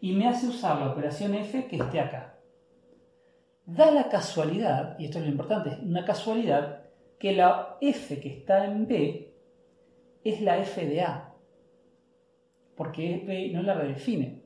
Y 0.00 0.12
me 0.12 0.28
hace 0.28 0.46
usar 0.48 0.78
la 0.80 0.92
operación 0.92 1.34
F 1.34 1.66
que 1.66 1.76
esté 1.76 2.00
acá. 2.00 2.38
Da 3.66 3.90
la 3.90 4.08
casualidad, 4.08 4.98
y 4.98 5.04
esto 5.04 5.18
es 5.18 5.24
lo 5.24 5.30
importante, 5.30 5.78
una 5.82 6.04
casualidad, 6.04 6.84
que 7.18 7.32
la 7.32 7.76
F 7.80 8.18
que 8.18 8.28
está 8.28 8.64
en 8.64 8.86
B 8.86 9.34
es 10.24 10.40
la 10.40 10.58
F 10.58 10.86
de 10.86 11.02
A. 11.02 11.34
Porque 12.76 13.22
B 13.26 13.50
no 13.52 13.62
la 13.62 13.74
redefine. 13.74 14.39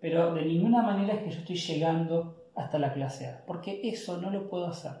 Pero 0.00 0.34
de 0.34 0.44
ninguna 0.44 0.82
manera 0.82 1.14
es 1.14 1.22
que 1.22 1.30
yo 1.30 1.38
estoy 1.40 1.56
llegando 1.56 2.50
hasta 2.54 2.78
la 2.78 2.92
clase 2.92 3.26
A, 3.26 3.44
porque 3.46 3.88
eso 3.88 4.20
no 4.20 4.30
lo 4.30 4.48
puedo 4.48 4.66
hacer. 4.66 4.92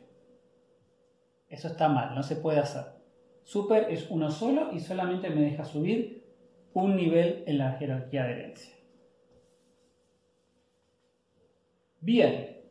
Eso 1.49 1.67
está 1.67 1.87
mal, 1.87 2.15
no 2.15 2.23
se 2.23 2.37
puede 2.37 2.59
hacer. 2.59 2.85
Super 3.43 3.91
es 3.91 4.09
uno 4.09 4.31
solo 4.31 4.73
y 4.73 4.79
solamente 4.79 5.29
me 5.29 5.41
deja 5.41 5.65
subir 5.65 6.25
un 6.73 6.95
nivel 6.95 7.43
en 7.45 7.59
la 7.59 7.73
jerarquía 7.73 8.23
de 8.23 8.31
herencia. 8.31 8.72
Bien. 12.03 12.61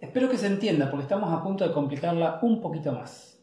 Espero 0.00 0.30
que 0.30 0.38
se 0.38 0.46
entienda 0.46 0.90
porque 0.90 1.02
estamos 1.02 1.30
a 1.30 1.42
punto 1.42 1.68
de 1.68 1.74
complicarla 1.74 2.38
un 2.40 2.58
poquito 2.62 2.90
más. 2.92 3.38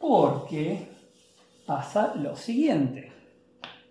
Porque 0.00 0.88
pasa 1.64 2.16
lo 2.16 2.34
siguiente. 2.34 3.12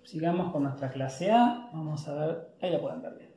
Sigamos 0.03 0.51
con 0.51 0.63
nuestra 0.63 0.91
clase 0.91 1.31
A. 1.31 1.69
Vamos 1.71 2.05
a 2.09 2.15
ver, 2.15 2.47
ahí 2.59 2.71
la 2.71 2.81
pueden 2.81 3.01
ver 3.01 3.15
bien. 3.15 3.33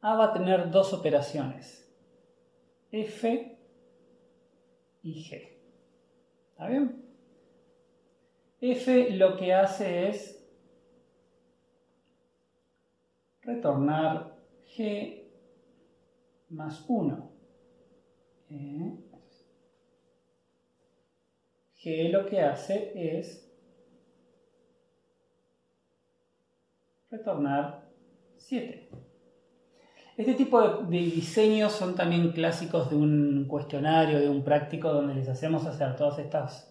A 0.00 0.16
va 0.16 0.24
a 0.24 0.32
tener 0.32 0.68
dos 0.72 0.92
operaciones, 0.94 1.88
F 2.90 3.56
y 5.02 5.14
G. 5.30 5.59
¿Está 6.60 6.68
bien? 6.68 7.02
F 8.60 9.10
lo 9.16 9.38
que 9.38 9.54
hace 9.54 10.10
es 10.10 10.46
retornar 13.40 14.36
G 14.66 15.24
más 16.50 16.84
1. 16.86 17.32
Eh, 18.50 18.98
G 21.82 22.10
lo 22.10 22.26
que 22.26 22.42
hace 22.42 23.16
es 23.16 23.50
retornar 27.10 27.88
7. 28.36 28.90
Este 30.20 30.34
tipo 30.34 30.60
de, 30.60 30.98
diseños 30.98 31.72
son 31.72 31.94
también 31.94 32.32
clásicos 32.32 32.90
de 32.90 32.96
un 32.96 33.46
cuestionario, 33.48 34.20
de 34.20 34.28
un 34.28 34.44
práctico, 34.44 34.92
donde 34.92 35.14
les 35.14 35.26
hacemos 35.30 35.64
hacer 35.64 35.96
todas 35.96 36.18
estas, 36.18 36.70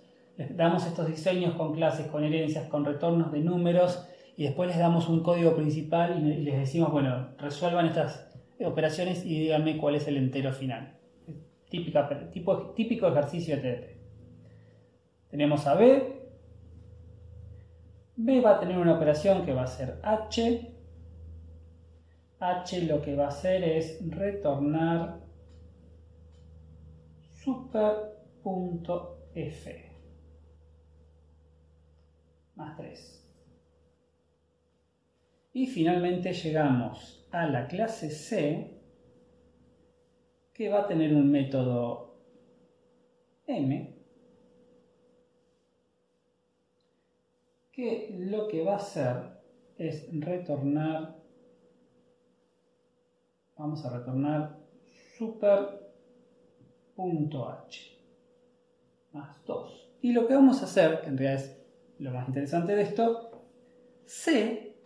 damos 0.52 0.86
estos 0.86 1.08
diseños 1.08 1.56
con 1.56 1.74
clases, 1.74 2.06
con 2.06 2.24
herencias, 2.24 2.68
con 2.68 2.86
retornos 2.86 3.32
de 3.32 3.40
números, 3.40 4.08
y 4.38 4.44
después 4.44 4.70
les 4.70 4.78
damos 4.78 5.10
un 5.10 5.24
código 5.24 5.56
principal 5.56 6.24
y 6.24 6.44
les 6.44 6.60
decimos, 6.60 6.92
bueno, 6.92 7.30
resuelvan 7.40 7.88
estas 7.88 8.32
operaciones 8.64 9.26
y 9.26 9.40
díganme 9.40 9.80
cuál 9.80 9.96
es 9.96 10.08
el 10.08 10.18
entero 10.18 10.54
final. 10.54 11.00
Tipo, 11.72 12.74
típico 12.76 13.08
ejercicio 13.08 13.56
de 13.56 13.62
TDP. 13.64 15.32
Tenemos 15.32 15.66
a 15.66 15.74
B. 15.74 16.22
B 18.16 18.42
va 18.42 18.58
a 18.58 18.60
tener 18.60 18.78
una 18.78 18.94
operación 18.94 19.44
que 19.44 19.56
va 19.56 19.64
a 19.64 19.68
ser 19.68 20.00
H. 20.04 20.79
H 22.40 22.82
lo 22.84 23.02
que 23.02 23.16
va 23.16 23.26
a 23.26 23.30
hacer 23.30 23.64
es 23.64 24.00
retornar 24.10 25.20
super.f 27.44 29.00
más 32.56 32.78
3. 32.78 33.16
Y 35.54 35.68
finalmente 35.68 36.34
llegamos 36.34 37.28
a 37.32 37.48
la 37.48 37.68
clase 37.68 38.10
C, 38.12 38.80
que 40.54 40.70
va 40.70 40.82
a 40.82 40.88
tener 40.88 41.14
un 41.14 41.32
método 41.32 42.18
M, 43.48 43.98
que 47.72 48.16
lo 48.18 48.48
que 48.48 48.64
va 48.64 48.74
a 48.74 48.78
hacer 48.78 49.40
es 49.78 50.08
retornar, 50.12 51.19
vamos 53.60 53.86
a 53.86 53.90
retornar 53.90 54.58
super.h 55.18 55.60
más 59.12 59.46
2. 59.46 59.90
Y 60.02 60.14
lo 60.14 60.28
que 60.28 60.34
vamos 60.34 60.62
a 60.62 60.66
hacer, 60.66 61.02
que 61.02 61.08
en 61.08 61.18
realidad 61.18 61.44
es 61.44 61.62
lo 62.00 62.12
más 62.12 62.26
interesante 62.30 62.74
de 62.74 62.84
esto, 62.84 63.44
C 64.06 64.78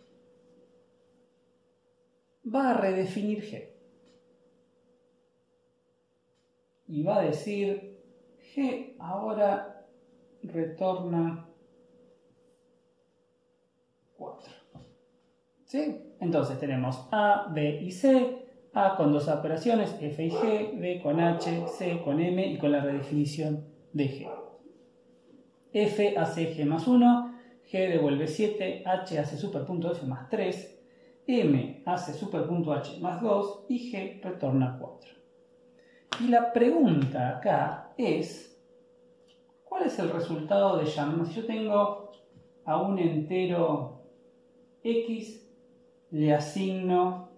va 2.53 2.71
a 2.71 2.73
redefinir 2.73 3.43
G. 3.43 3.69
Y 6.87 7.03
va 7.03 7.19
a 7.19 7.21
decir, 7.25 8.01
G 8.55 8.95
ahora 8.99 9.85
retorna 10.41 11.47
4. 14.17 14.51
¿Sí? 15.65 16.15
Entonces 16.19 16.59
tenemos 16.59 17.07
A, 17.11 17.51
B 17.53 17.81
y 17.81 17.91
C, 17.91 18.42
A 18.73 18.95
con 18.95 19.13
dos 19.13 19.27
operaciones, 19.27 19.95
F 20.01 20.25
y 20.25 20.31
G, 20.31 20.79
B 20.79 20.99
con 21.01 21.19
H, 21.19 21.67
C 21.67 22.01
con 22.03 22.19
M 22.19 22.45
y 22.45 22.57
con 22.57 22.71
la 22.71 22.81
redefinición 22.81 23.65
de 23.91 24.09
G. 24.09 24.31
F 25.73 26.17
hace 26.17 26.55
G 26.55 26.65
más 26.65 26.87
1, 26.87 27.33
G 27.71 27.89
devuelve 27.89 28.27
7, 28.27 28.83
H 28.85 29.19
hace 29.19 29.37
superpunto 29.37 29.91
F 29.91 30.05
más 30.05 30.29
3, 30.29 30.81
M 31.27 31.83
hace 31.85 32.13
super.h 32.13 32.99
más 32.99 33.21
2 33.21 33.65
y 33.69 33.91
G 33.91 34.21
retorna 34.21 34.77
4. 34.79 35.11
Y 36.21 36.27
la 36.27 36.51
pregunta 36.53 37.37
acá 37.37 37.93
es, 37.97 38.59
¿cuál 39.63 39.83
es 39.83 39.97
el 39.99 40.09
resultado 40.09 40.77
de 40.77 40.85
llamar? 40.85 41.25
Si 41.25 41.33
yo 41.33 41.45
tengo 41.45 42.11
a 42.65 42.81
un 42.81 42.99
entero 42.99 44.03
X, 44.83 45.49
le 46.11 46.33
asigno, 46.33 47.33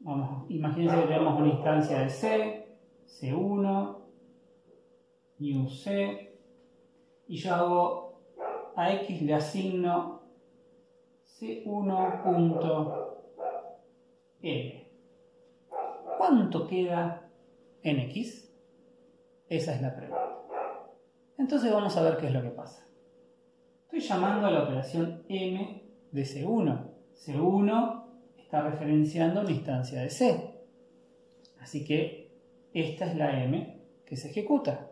vamos, 0.00 0.50
imagínense 0.50 1.00
que 1.00 1.06
tenemos 1.06 1.38
una 1.40 1.48
instancia 1.48 2.00
de 2.00 2.10
C, 2.10 2.66
C1, 3.06 3.96
new 5.38 5.68
C, 5.68 6.38
y 7.28 7.36
yo 7.36 7.54
hago 7.54 8.06
a 8.76 8.92
X 8.92 9.22
le 9.22 9.34
asigno 9.34 10.22
C1.m. 11.40 12.46
¿Cuánto 16.18 16.66
queda 16.66 17.30
en 17.82 17.98
X? 18.00 18.52
Esa 19.48 19.74
es 19.74 19.82
la 19.82 19.94
pregunta. 19.94 20.22
Entonces 21.38 21.72
vamos 21.72 21.96
a 21.96 22.02
ver 22.02 22.16
qué 22.16 22.26
es 22.26 22.32
lo 22.32 22.42
que 22.42 22.50
pasa. 22.50 22.86
Estoy 23.84 24.00
llamando 24.00 24.46
a 24.46 24.50
la 24.50 24.64
operación 24.64 25.24
M 25.28 25.82
de 26.10 26.22
C1. 26.22 26.90
C1 27.14 28.05
está 28.46 28.62
referenciando 28.62 29.40
una 29.40 29.50
instancia 29.50 30.02
de 30.02 30.08
C. 30.08 30.54
Así 31.60 31.84
que 31.84 32.30
esta 32.72 33.06
es 33.06 33.16
la 33.16 33.42
M 33.42 33.80
que 34.04 34.16
se 34.16 34.30
ejecuta. 34.30 34.88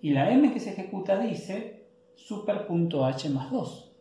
Y 0.00 0.10
la 0.10 0.30
M 0.30 0.52
que 0.52 0.60
se 0.60 0.70
ejecuta 0.70 1.18
dice 1.18 1.88
super.h 2.14 3.28
más 3.30 3.50
2. 3.50 3.92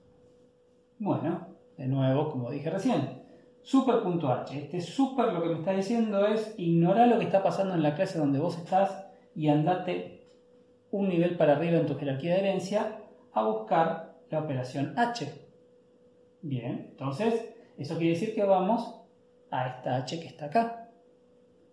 Bueno, 0.99 1.47
de 1.77 1.87
nuevo, 1.87 2.29
como 2.29 2.51
dije 2.51 2.69
recién, 2.69 3.23
super.h. 3.63 4.55
Este 4.55 4.79
super 4.81 5.33
lo 5.33 5.41
que 5.41 5.49
me 5.49 5.55
está 5.55 5.71
diciendo 5.71 6.27
es 6.27 6.53
ignorar 6.57 7.07
lo 7.07 7.17
que 7.17 7.25
está 7.25 7.41
pasando 7.41 7.73
en 7.73 7.81
la 7.81 7.95
clase 7.95 8.19
donde 8.19 8.37
vos 8.37 8.55
estás 8.55 9.07
y 9.33 9.47
andate 9.47 10.27
un 10.91 11.09
nivel 11.09 11.37
para 11.37 11.55
arriba 11.55 11.79
en 11.79 11.87
tu 11.87 11.95
jerarquía 11.95 12.35
de 12.35 12.41
herencia 12.41 12.99
a 13.33 13.43
buscar 13.47 14.19
la 14.29 14.41
operación 14.41 14.93
h. 14.95 15.27
Bien, 16.43 16.89
entonces 16.91 17.54
eso 17.77 17.97
quiere 17.97 18.13
decir 18.13 18.33
que 18.33 18.43
vamos 18.43 19.01
a 19.51 19.67
esta 19.67 19.97
h 19.97 20.19
que 20.19 20.27
está 20.27 20.45
acá. 20.45 20.89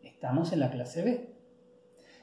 Estamos 0.03 0.53
en 0.53 0.61
la 0.61 0.71
clase 0.71 1.03
B. 1.03 1.33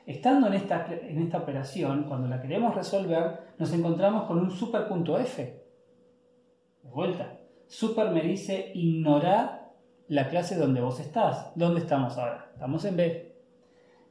Estando 0.05 0.47
en 0.47 0.53
esta, 0.53 0.87
en 0.89 1.21
esta 1.21 1.37
operación, 1.37 2.05
cuando 2.05 2.27
la 2.27 2.41
queremos 2.41 2.75
resolver, 2.75 3.39
nos 3.57 3.71
encontramos 3.73 4.25
con 4.25 4.39
un 4.39 4.51
super.f. 4.51 5.63
De 6.83 6.89
vuelta, 6.89 7.39
Super 7.67 8.09
me 8.09 8.23
dice 8.23 8.71
ignorar 8.73 9.73
la 10.07 10.27
clase 10.27 10.55
donde 10.55 10.81
vos 10.81 10.99
estás. 10.99 11.51
¿Dónde 11.53 11.81
estamos 11.81 12.17
ahora? 12.17 12.49
Estamos 12.53 12.83
en 12.83 12.97
B. 12.97 13.35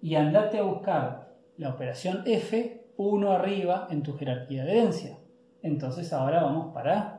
Y 0.01 0.15
andate 0.15 0.59
a 0.59 0.63
buscar 0.63 1.35
la 1.57 1.71
operación 1.71 2.23
F 2.25 2.87
uno 2.97 3.33
arriba 3.33 3.89
en 3.91 4.05
tu 4.05 4.17
jerarquía 4.17 4.65
de 4.65 4.71
herencia. 4.71 5.19
Entonces 5.63 6.13
ahora 6.13 6.43
vamos 6.43 6.73
para. 6.73 7.18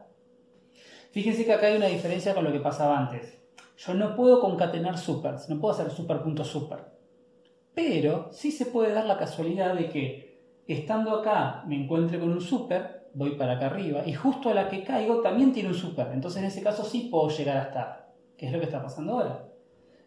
Fíjense 1.12 1.46
que 1.46 1.54
acá 1.54 1.68
hay 1.68 1.78
una 1.78 1.88
diferencia 1.88 2.36
con 2.36 2.44
lo 2.44 2.52
que 2.52 2.60
pasaba 2.60 2.98
antes. 2.98 3.38
Yo 3.78 3.94
no 3.94 4.16
puedo 4.16 4.42
concatenar 4.42 4.98
supers, 4.98 5.50
no 5.50 5.60
puedo 5.60 5.74
hacer 5.74 5.90
super.super. 5.90 6.46
Super. 6.46 7.00
Pero 7.74 8.28
sí 8.32 8.52
se 8.52 8.66
puede 8.66 8.94
dar 8.94 9.06
la 9.06 9.18
casualidad 9.18 9.74
de 9.74 9.90
que 9.90 10.40
estando 10.68 11.16
acá 11.16 11.64
me 11.66 11.82
encuentre 11.82 12.20
con 12.20 12.30
un 12.30 12.42
super 12.42 13.10
voy 13.14 13.32
para 13.32 13.54
acá 13.54 13.68
arriba 13.68 14.04
y 14.06 14.14
justo 14.14 14.50
a 14.50 14.54
la 14.54 14.70
que 14.70 14.84
caigo 14.84 15.22
también 15.22 15.54
tiene 15.54 15.70
un 15.70 15.76
super. 15.76 16.10
Entonces 16.14 16.42
en 16.42 16.48
ese 16.48 16.62
caso 16.62 16.84
sí 16.84 17.08
puedo 17.10 17.30
llegar 17.30 17.58
a 17.58 17.64
estar, 17.64 18.14
que 18.38 18.48
es 18.48 18.52
lo 18.52 18.60
que 18.60 18.66
está 18.66 18.84
pasando 18.84 19.14
ahora. 19.14 19.46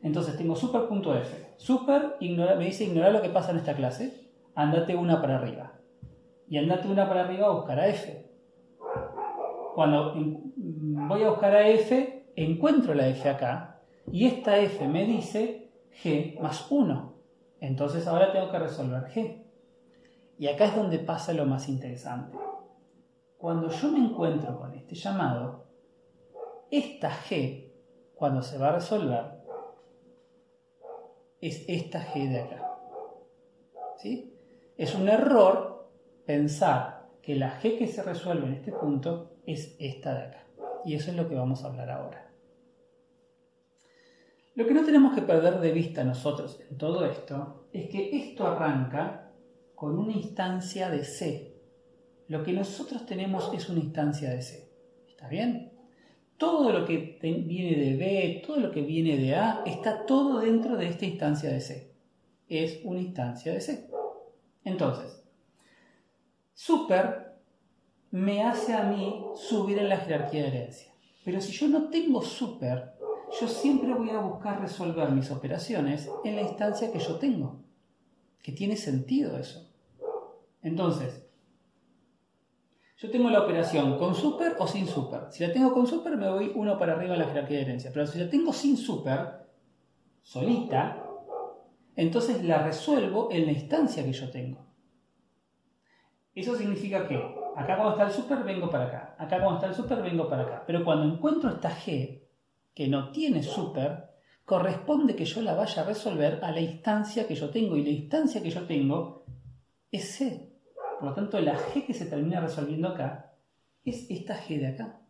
Entonces 0.03 0.37
tengo 0.37 0.55
super.f. 0.55 1.55
Super 1.57 2.17
me 2.21 2.65
dice 2.65 2.85
ignorar 2.85 3.13
lo 3.13 3.23
que 3.23 3.31
pasa 3.31 3.53
en 3.53 3.59
esta 3.59 3.75
clase, 3.75 4.29
andate 4.55 4.95
una 4.95 5.21
para 5.21 5.37
arriba. 5.37 5.73
Y 6.49 6.59
andate 6.59 6.89
una 6.89 7.09
para 7.09 7.25
arriba 7.25 7.47
a 7.47 7.53
buscar 7.53 7.81
a 7.81 7.89
f. 7.89 8.32
Cuando 9.75 10.15
voy 10.15 11.23
a 11.23 11.31
buscar 11.31 11.55
a 11.55 11.69
f, 11.69 12.33
encuentro 12.37 12.95
la 12.95 13.09
f 13.09 13.29
acá 13.29 13.81
y 14.11 14.27
esta 14.27 14.59
f 14.59 14.87
me 14.89 15.05
dice 15.05 15.71
g 16.03 16.39
más 16.41 16.71
1. 16.71 17.15
Entonces 17.61 18.07
ahora 18.07 18.33
tengo 18.33 18.51
que 18.51 18.59
resolver 18.59 19.05
g. 19.05 19.45
Y 20.39 20.49
acá 20.49 20.67
es 20.67 20.77
donde 20.77 20.99
pasa 20.99 21.33
lo 21.33 21.47
más 21.47 21.69
interesante 21.69 22.37
cuando 23.43 23.69
yo 23.71 23.89
me 23.89 23.99
encuentro 23.99 24.57
con 24.57 24.73
este 24.73 24.95
llamado, 24.95 25.65
esta 26.71 27.11
G, 27.11 27.73
cuando 28.15 28.41
se 28.41 28.57
va 28.57 28.69
a 28.69 28.75
resolver, 28.75 29.43
es 31.41 31.65
esta 31.67 32.07
G 32.07 32.29
de 32.29 32.41
acá. 32.41 32.79
¿Sí? 33.97 34.39
Es 34.77 34.95
un 34.95 35.09
error 35.09 35.91
pensar 36.25 37.09
que 37.21 37.35
la 37.35 37.61
G 37.61 37.79
que 37.79 37.89
se 37.89 38.05
resuelve 38.05 38.47
en 38.47 38.55
este 38.55 38.71
punto 38.71 39.32
es 39.47 39.77
esta 39.79 40.15
de 40.15 40.23
acá. 40.27 40.47
Y 40.85 40.95
eso 40.95 41.11
es 41.11 41.17
lo 41.17 41.29
que 41.29 41.35
vamos 41.35 41.65
a 41.65 41.69
hablar 41.69 41.91
ahora. 41.91 42.31
Lo 44.55 44.67
que 44.67 44.75
no 44.75 44.85
tenemos 44.85 45.15
que 45.15 45.23
perder 45.23 45.61
de 45.61 45.73
vista 45.73 46.05
nosotros 46.05 46.61
en 46.71 46.77
todo 46.77 47.07
esto 47.07 47.69
es 47.73 47.89
que 47.89 48.17
esto 48.17 48.47
arranca 48.47 49.33
con 49.75 49.99
una 49.99 50.13
instancia 50.13 50.91
de 50.91 51.05
C, 51.05 51.53
lo 52.29 52.43
que 52.43 52.53
nosotros 52.53 53.05
tenemos 53.05 53.51
es 53.53 53.69
una 53.69 53.81
instancia 53.81 54.31
de 54.31 54.43
C. 54.43 54.71
¿Está 55.09 55.29
bien? 55.29 55.73
Todo 56.39 56.73
lo 56.73 56.87
que 56.87 57.19
viene 57.21 57.77
de 57.77 57.97
B, 57.97 58.43
todo 58.47 58.59
lo 58.59 58.71
que 58.71 58.83
viene 58.83 59.17
de 59.17 59.35
A, 59.35 59.63
está 59.67 60.07
todo 60.07 60.41
dentro 60.41 60.77
de 60.77 60.89
esta 60.89 61.05
instancia 61.05 61.51
de 61.51 61.61
C. 61.61 61.95
Es 62.49 62.81
una 62.85 63.01
instancia 63.01 63.53
de 63.53 63.61
C. 63.61 63.91
Entonces, 64.65 65.23
super 66.55 67.22
me 68.13 68.43
hace 68.43 68.75
a 68.75 68.85
mí 68.85 69.25
subir 69.35 69.79
en 69.79 69.89
la 69.89 69.97
jerarquía 69.97 70.43
de 70.43 70.49
herencia. 70.49 70.93
Pero 71.25 71.41
si 71.41 71.53
yo 71.53 71.67
no 71.67 71.89
tengo 71.89 72.21
super, 72.21 72.93
yo 73.41 73.49
siempre 73.49 73.95
voy 73.95 74.11
a 74.11 74.19
buscar 74.19 74.61
resolver 74.61 75.11
mis 75.11 75.31
operaciones 75.31 76.11
en 76.23 76.37
la 76.37 76.43
instancia 76.43 76.93
que 76.93 76.99
yo 76.99 77.17
tengo. 77.17 77.63
Que 78.43 78.53
tiene 78.53 78.77
sentido 78.77 79.39
eso. 79.39 79.67
Entonces, 80.61 81.27
yo 82.99 83.11
tengo 83.11 83.31
la 83.31 83.45
operación 83.45 83.99
con 83.99 84.15
super 84.15 84.57
o 84.59 84.67
sin 84.67 84.87
super. 84.87 85.29
Si 85.31 85.45
la 85.45 85.53
tengo 85.53 85.73
con 85.73 85.87
super, 85.87 86.17
me 86.19 86.31
voy 86.31 86.53
uno 86.55 86.79
para 86.79 86.93
arriba 86.93 87.15
en 87.15 87.21
la 87.21 87.29
jerarquía 87.29 87.57
de 87.57 87.63
herencia. 87.63 87.91
Pero 87.95 88.07
si 88.07 88.19
la 88.19 88.29
tengo 88.29 88.53
sin 88.53 88.77
super, 88.77 89.49
solita, 90.21 91.03
entonces 91.97 92.45
la 92.45 92.63
resuelvo 92.63 93.31
en 93.33 93.47
la 93.47 93.53
instancia 93.53 94.05
que 94.05 94.13
yo 94.13 94.31
tengo. 94.31 94.72
Eso 96.35 96.57
significa 96.57 97.07
que 97.07 97.17
acá 97.57 97.77
cuando 97.77 97.91
está 97.91 98.05
el 98.07 98.13
super 98.13 98.43
vengo 98.43 98.71
para 98.71 98.87
acá, 98.87 99.17
acá 99.19 99.39
cuando 99.39 99.57
está 99.57 99.67
el 99.67 99.75
super 99.75 100.03
vengo 100.03 100.29
para 100.29 100.43
acá. 100.43 100.65
Pero 100.67 100.85
cuando 100.85 101.13
encuentro 101.13 101.51
esta 101.51 101.71
G 101.71 102.23
que 102.75 102.89
no 102.89 103.11
tiene 103.11 103.43
super, 103.43 104.13
corresponde 104.45 105.15
que 105.15 105.25
yo 105.25 105.43
la 105.43 105.55
vaya 105.55 105.83
a 105.83 105.87
resolver 105.87 106.41
a 106.43 106.51
la 106.51 106.61
instancia 106.61 107.27
que 107.27 107.35
yo 107.35 107.51
tengo. 107.51 107.77
Y 107.77 107.85
la 107.85 107.91
instancia 107.91 108.43
que 108.43 108.51
yo 108.51 108.67
tengo 108.67 109.25
es 109.91 110.17
C. 110.17 110.53
Por 110.99 111.11
lo 111.11 111.15
tanto, 111.15 111.39
la 111.41 111.57
G 111.57 111.87
que 111.87 111.95
se 111.95 112.07
termina 112.07 112.41
resolviendo 112.41 112.89
acá 112.89 113.35
es 113.85 114.11
esta 114.11 114.37
G 114.37 114.59
de 114.59 114.69
acá. 114.69 115.01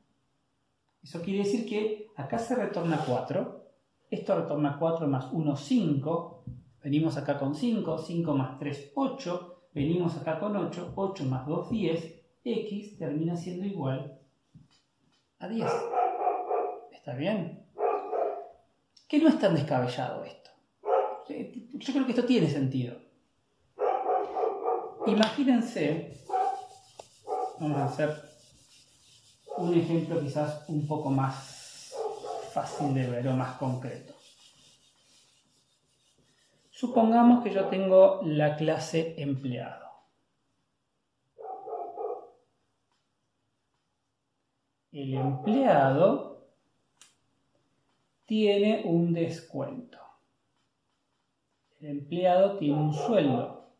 Eso 1.02 1.20
quiere 1.20 1.40
decir 1.40 1.68
que 1.68 2.11
acá 2.16 2.38
se 2.38 2.54
retorna 2.54 3.04
4, 3.04 3.66
esto 4.11 4.40
retorna 4.40 4.76
4 4.78 5.08
más 5.08 5.32
1, 5.32 5.56
5, 5.56 6.44
venimos 6.82 7.16
acá 7.16 7.38
con 7.38 7.54
5, 7.54 7.98
5 7.98 8.35
más 8.35 8.58
3, 8.58 8.92
8, 8.94 9.51
Venimos 9.74 10.16
acá 10.16 10.38
con 10.38 10.54
8, 10.54 10.92
8 10.94 11.24
más 11.24 11.46
2, 11.46 11.70
10, 11.70 12.22
x 12.44 12.98
termina 12.98 13.37
siendo 13.37 13.64
igual 13.64 14.18
a 15.38 15.48
10. 15.48 15.70
¿Está 16.92 17.14
bien? 17.14 17.66
Que 19.08 19.18
no 19.18 19.28
es 19.28 19.38
tan 19.38 19.54
descabellado 19.54 20.24
esto. 20.24 20.50
Yo 21.28 21.92
creo 21.92 22.04
que 22.04 22.12
esto 22.12 22.24
tiene 22.24 22.48
sentido. 22.48 22.96
Imagínense, 25.06 26.22
vamos 27.58 27.78
a 27.78 27.85
hacer 27.87 28.11
un 29.56 29.74
ejemplo 29.74 30.20
quizás 30.20 30.68
un 30.68 30.87
poco 30.87 31.11
más 31.11 31.94
fácil 32.52 32.94
de 32.94 33.06
ver 33.08 33.26
o 33.28 33.32
más 33.32 33.56
concreto. 33.56 34.12
Supongamos 36.83 37.45
que 37.45 37.55
yo 37.55 37.68
tengo 37.68 38.23
la 38.25 38.57
clase 38.57 39.14
empleado. 39.23 39.88
El 44.90 45.14
empleado 45.14 46.49
tiene 48.27 48.83
un 48.85 49.12
descuento. 49.12 49.97
El 51.79 51.90
empleado 51.90 52.59
tiene 52.59 52.75
un 52.75 52.92
sueldo. 52.92 53.71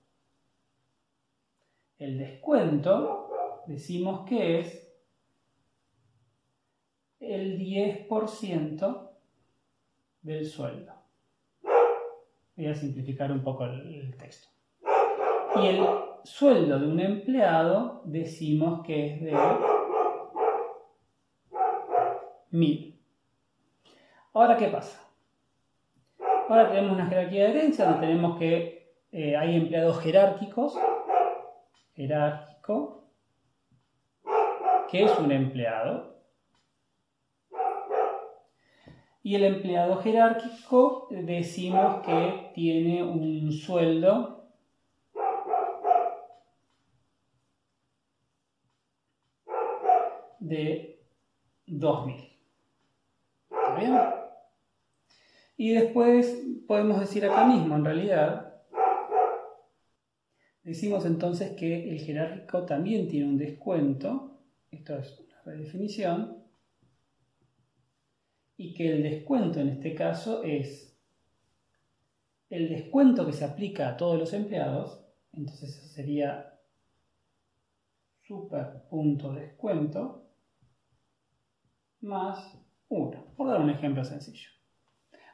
El 1.99 2.19
descuento 2.19 3.65
decimos 3.67 4.29
que 4.29 4.61
es 4.61 4.95
el 7.19 7.59
10% 7.59 9.11
del 10.23 10.47
sueldo. 10.47 11.02
Voy 12.57 12.67
a 12.67 12.75
simplificar 12.75 13.33
un 13.33 13.43
poco 13.43 13.65
el, 13.65 14.15
texto. 14.19 14.49
Y 15.57 15.67
el 15.67 15.87
sueldo 16.25 16.79
de 16.79 16.87
un 16.87 17.01
empleado 17.01 18.03
decimos 18.05 18.85
que 18.85 19.15
es 19.15 19.21
de 19.23 19.37
1000. 22.51 23.01
Ahora, 24.35 24.57
¿qué 24.57 24.69
pasa? 24.69 25.01
Ahora 26.49 26.69
tenemos 26.69 26.93
una 26.93 27.07
jerarquía 27.07 27.45
de 27.45 27.51
herencia 27.51 27.87
donde 27.87 28.07
tenemos 28.07 28.39
que 28.39 28.97
eh, 29.13 29.37
hay 29.37 29.57
empleados 29.57 30.01
jerárquicos. 30.01 30.79
Jerárquico. 31.95 33.05
¿Qué 34.91 35.05
es 35.05 35.19
un 35.19 35.33
empleado? 35.33 36.12
Y 39.23 39.37
el 39.37 39.45
empleado 39.45 39.97
jerárquico 39.99 41.07
decimos 41.11 42.05
que 42.05 42.51
tiene 42.55 43.05
un 43.05 43.53
sueldo 43.53 44.43
de 50.41 51.01
2.000. 51.69 52.37
¿Está 53.51 53.75
bien? 53.77 53.99
Y 55.57 55.75
después 55.75 56.45
podemos 56.67 56.99
decir 56.99 57.25
acá 57.25 57.47
mismo, 57.47 57.77
en 57.77 57.85
realidad, 57.85 58.61
decimos 60.65 61.07
entonces 61.07 61.53
que 61.53 61.91
el 61.91 62.01
jerárquico 62.01 62.67
también 62.67 63.07
tiene 63.07 63.29
un 63.29 63.39
descuento. 63.39 64.41
Esto 64.73 64.99
es 64.99 65.21
una 65.21 65.43
redefinición 65.45 66.42
y 68.63 68.75
que 68.75 68.93
el 68.93 69.03
descuento 69.03 69.59
en 69.59 69.71
este 69.71 69.93
caso 69.93 70.45
es 70.45 70.97
el 72.49 72.69
descuento 72.69 73.27
que 73.27 73.33
se 73.33 73.45
aplica 73.45 73.89
a 73.89 73.97
todos 73.97 74.17
los 74.17 74.33
empleados, 74.33 75.05
entonces 75.33 75.75
sería 75.93 76.61
super 78.23 78.85
punto 78.89 79.33
descuento 79.33 80.29
más 82.03 82.57
1, 82.89 83.35
por 83.37 83.49
dar 83.49 83.61
un 83.61 83.71
ejemplo 83.71 84.05
sencillo. 84.05 84.51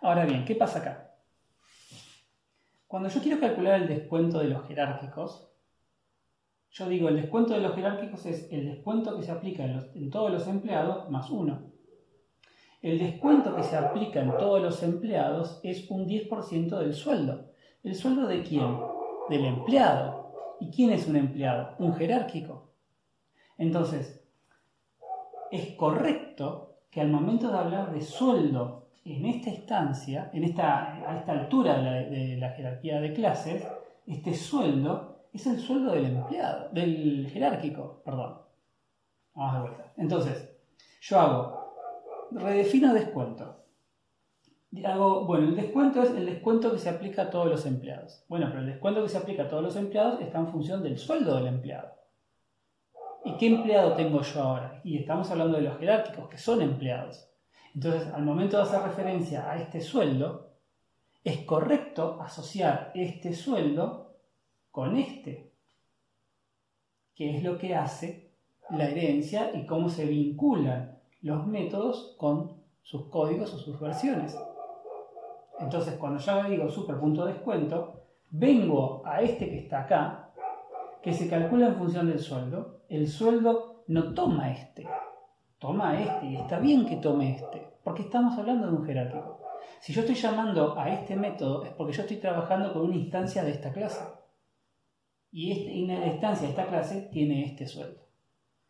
Ahora 0.01 0.25
bien, 0.25 0.47
¿qué 0.47 0.55
pasa 0.55 0.79
acá? 0.79 1.15
Cuando 2.87 3.11
yo 3.11 3.21
quiero 3.21 3.41
calcular 3.41 3.83
el 3.83 3.89
descuento 3.89 4.39
de 4.39 4.49
los 4.49 4.67
jerárquicos, 4.67 5.53
yo 6.71 6.89
digo 6.89 7.11
el 7.11 7.17
descuento 7.17 7.53
de 7.53 7.61
los 7.61 7.75
jerárquicos 7.75 8.25
es 8.25 8.51
el 8.51 8.65
descuento 8.65 9.15
que 9.19 9.23
se 9.23 9.33
aplica 9.33 9.67
en, 9.67 9.91
en 9.95 10.11
todos 10.11 10.31
los 10.31 10.47
empleados 10.47 11.11
más 11.11 11.29
1. 11.29 11.78
El 12.81 12.99
descuento 12.99 13.57
que 13.57 13.65
se 13.65 13.77
aplica 13.77 14.21
en 14.21 14.37
todos 14.37 14.63
los 14.63 14.83
empleados 14.83 15.61
es 15.65 15.91
un 15.91 16.07
10% 16.07 16.79
del 16.79 16.95
sueldo. 16.95 17.51
¿El 17.83 17.95
sueldo 17.95 18.27
de 18.27 18.43
quién? 18.43 18.79
Del 19.29 19.45
empleado. 19.45 20.57
¿Y 20.61 20.71
quién 20.71 20.91
es 20.91 21.09
un 21.09 21.17
empleado? 21.17 21.75
Un 21.79 21.95
jerárquico. 21.95 22.71
Entonces, 23.57 24.25
es 25.51 25.75
correcto 25.75 26.77
que 26.91 27.01
al 27.01 27.11
momento 27.11 27.51
de 27.51 27.59
hablar 27.59 27.93
de 27.93 28.01
sueldo 28.01 28.89
en 29.05 29.27
esta 29.27 29.51
instancia, 29.51 30.31
en 30.33 30.45
esta, 30.45 31.11
a 31.11 31.19
esta 31.19 31.33
altura 31.33 31.81
de 31.81 32.37
la, 32.37 32.51
jerarquía 32.51 33.01
de 33.01 33.13
clases, 33.13 33.67
este 34.07 34.35
sueldo 34.35 35.27
es 35.33 35.47
el 35.47 35.59
sueldo 35.59 35.93
del 35.93 36.07
empleado, 36.07 36.69
del 36.71 37.29
jerárquico, 37.33 38.03
perdón. 38.05 38.39
Vamos 39.35 39.55
de 39.55 39.61
vuelta. 39.61 39.93
Entonces, 39.97 40.57
yo 41.01 41.21
hago 41.21 41.58
redefino 42.31 42.95
descuento. 42.95 43.65
Bueno, 44.71 45.49
el 45.49 45.57
descuento 45.57 46.03
es 46.03 46.11
el 46.11 46.27
descuento 46.27 46.71
que 46.73 46.79
se 46.79 46.91
aplica 46.91 47.23
a 47.23 47.31
todos 47.31 47.49
los 47.49 47.65
empleados. 47.67 48.25
Bueno, 48.29 48.47
pero 48.49 48.61
el 48.61 48.67
descuento 48.67 49.03
que 49.03 49.09
se 49.09 49.19
aplica 49.19 49.45
a 49.45 49.49
todos 49.49 49.63
los 49.63 49.77
empleados 49.77 50.21
está 50.21 50.39
en 50.39 50.49
función 50.49 50.83
del 50.83 50.99
sueldo 50.99 51.37
del 51.37 51.47
empleado. 51.47 51.95
¿Y 53.25 53.37
qué 53.37 53.47
empleado 53.47 53.95
tengo 53.95 54.21
yo 54.23 54.43
ahora? 54.43 54.81
Y 54.85 54.99
estamos 54.99 55.31
hablando 55.31 55.57
de 55.57 55.65
los 55.65 55.79
jerárquicos, 55.79 56.29
que 56.29 56.39
son 56.39 56.63
empleados. 56.63 57.29
Entonces, 57.75 58.13
al 58.13 58.23
momento 58.23 58.57
de 58.57 58.63
hacer 58.63 58.83
referencia 58.83 59.51
a 59.51 59.59
este 59.59 59.81
sueldo, 59.81 60.53
es 61.25 61.45
correcto 61.45 62.19
asociar 62.21 62.93
este 62.95 63.33
sueldo 63.33 64.17
con 64.71 64.97
este, 64.97 65.53
que 67.15 67.37
es 67.37 67.43
lo 67.43 67.59
que 67.59 67.75
hace 67.75 68.31
la 68.71 68.89
herencia 68.89 69.51
y 69.55 69.67
cómo 69.67 69.89
se 69.89 70.07
vinculan 70.07 70.98
los 71.21 71.47
métodos 71.47 72.15
con 72.19 72.63
sus 72.83 73.07
códigos 73.09 73.53
o 73.55 73.59
sus 73.59 73.79
versiones. 73.81 74.37
Entonces, 75.59 75.95
cuando 75.95 76.21
yo 76.21 76.45
digo 76.45 76.69
super 76.69 76.99
punto 76.99 77.25
descuento, 77.27 78.03
vengo 78.31 79.03
a 79.05 79.21
este 79.21 79.49
que 79.49 79.59
está 79.59 79.83
acá, 79.83 80.31
que 81.03 81.13
se 81.13 81.29
calcula 81.29 81.69
en 81.69 81.77
función 81.77 82.07
del 82.07 82.19
sueldo. 82.19 82.83
El 82.89 83.09
sueldo 83.09 83.85
no 83.89 84.15
toma 84.15 84.53
este, 84.53 84.87
toma 85.59 86.01
este, 86.01 86.27
y 86.27 86.37
está 86.37 86.59
bien 86.59 86.87
que 86.87 86.97
tome 86.97 87.37
este, 87.37 87.79
porque 87.83 88.03
estamos 88.03 88.39
hablando 88.39 88.67
de 88.67 88.73
un 88.75 88.85
jerárquico. 88.85 89.41
Si 89.81 89.93
yo 89.93 90.01
estoy 90.01 90.17
llamando 90.17 90.79
a 90.79 90.91
este 90.91 91.17
método, 91.17 91.65
es 91.65 91.71
porque 91.73 91.93
yo 91.93 92.03
estoy 92.03 92.17
trabajando 92.19 92.73
con 92.73 92.83
una 92.83 92.97
instancia 92.97 93.45
de 93.45 93.53
esta 93.53 93.73
clase. 93.73 94.05
Y, 95.31 95.53
este, 95.53 95.73
y 95.73 95.87
la 95.87 96.07
instancia 96.07 96.47
de 96.47 96.51
esta 96.51 96.67
clase 96.67 97.09
tiene 97.13 97.45
este 97.45 97.67
sueldo. 97.67 98.01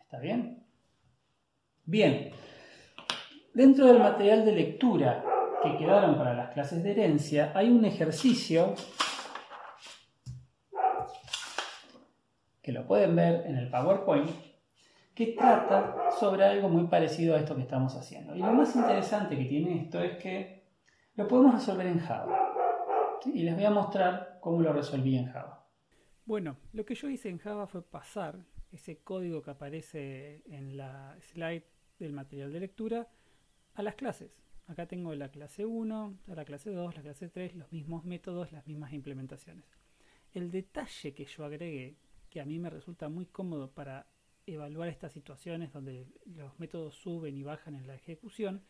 ¿Está 0.01 0.19
bien? 0.19 0.58
Bien, 1.91 2.33
dentro 3.55 3.87
del 3.87 3.99
material 3.99 4.45
de 4.45 4.53
lectura 4.53 5.25
que 5.63 5.79
quedaron 5.79 6.19
para 6.19 6.35
las 6.35 6.51
clases 6.51 6.83
de 6.83 6.91
herencia, 6.91 7.51
hay 7.55 7.71
un 7.71 7.83
ejercicio 7.87 8.75
que 12.61 12.73
lo 12.73 12.87
pueden 12.87 13.17
ver 13.17 13.47
en 13.47 13.57
el 13.57 13.71
PowerPoint, 13.71 14.29
que 15.15 15.29
trata 15.29 16.11
sobre 16.21 16.45
algo 16.45 16.69
muy 16.69 16.89
parecido 16.89 17.35
a 17.35 17.39
esto 17.39 17.57
que 17.57 17.63
estamos 17.63 17.97
haciendo. 17.97 18.37
Y 18.37 18.41
lo 18.41 18.53
más 18.53 18.77
interesante 18.77 19.39
que 19.39 19.47
tiene 19.47 19.85
esto 19.85 20.03
es 20.03 20.19
que 20.19 20.65
lo 21.15 21.27
podemos 21.27 21.55
resolver 21.55 21.87
en 21.87 22.01
Java. 22.01 22.53
Y 23.33 23.45
les 23.45 23.55
voy 23.55 23.65
a 23.65 23.71
mostrar 23.71 24.37
cómo 24.43 24.61
lo 24.61 24.75
resolví 24.75 25.17
en 25.17 25.33
Java. 25.33 25.67
Bueno, 26.27 26.59
lo 26.75 26.85
que 26.85 26.95
yo 26.95 27.09
hice 27.09 27.31
en 27.31 27.39
Java 27.39 27.67
fue 27.67 27.81
pasar 27.81 28.45
ese 28.73 28.99
código 28.99 29.41
que 29.41 29.53
aparece 29.53 30.43
en 30.51 30.77
la 30.77 31.17
slide 31.23 31.78
del 31.99 32.13
material 32.13 32.53
de 32.53 32.61
lectura 32.61 33.09
a 33.75 33.83
las 33.83 33.95
clases. 33.95 34.31
Acá 34.67 34.87
tengo 34.87 35.15
la 35.15 35.31
clase 35.31 35.65
1, 35.65 36.19
la 36.27 36.45
clase 36.45 36.71
2, 36.71 36.95
la 36.95 37.03
clase 37.03 37.29
3, 37.29 37.55
los 37.55 37.73
mismos 37.73 38.05
métodos, 38.05 38.53
las 38.53 38.67
mismas 38.67 38.93
implementaciones. 38.93 39.65
El 40.35 40.51
detalle 40.51 41.15
que 41.15 41.25
yo 41.25 41.45
agregué, 41.45 41.97
que 42.29 42.41
a 42.41 42.45
mí 42.45 42.59
me 42.59 42.69
resulta 42.69 43.09
muy 43.09 43.27
cómodo 43.27 43.71
para 43.71 44.07
evaluar 44.47 44.89
estas 44.89 45.13
situaciones 45.13 45.73
donde 45.73 46.07
los 46.27 46.59
métodos 46.59 46.95
suben 46.95 47.37
y 47.37 47.43
bajan 47.43 47.75
en 47.75 47.87
la 47.87 47.95
ejecución, 47.95 48.63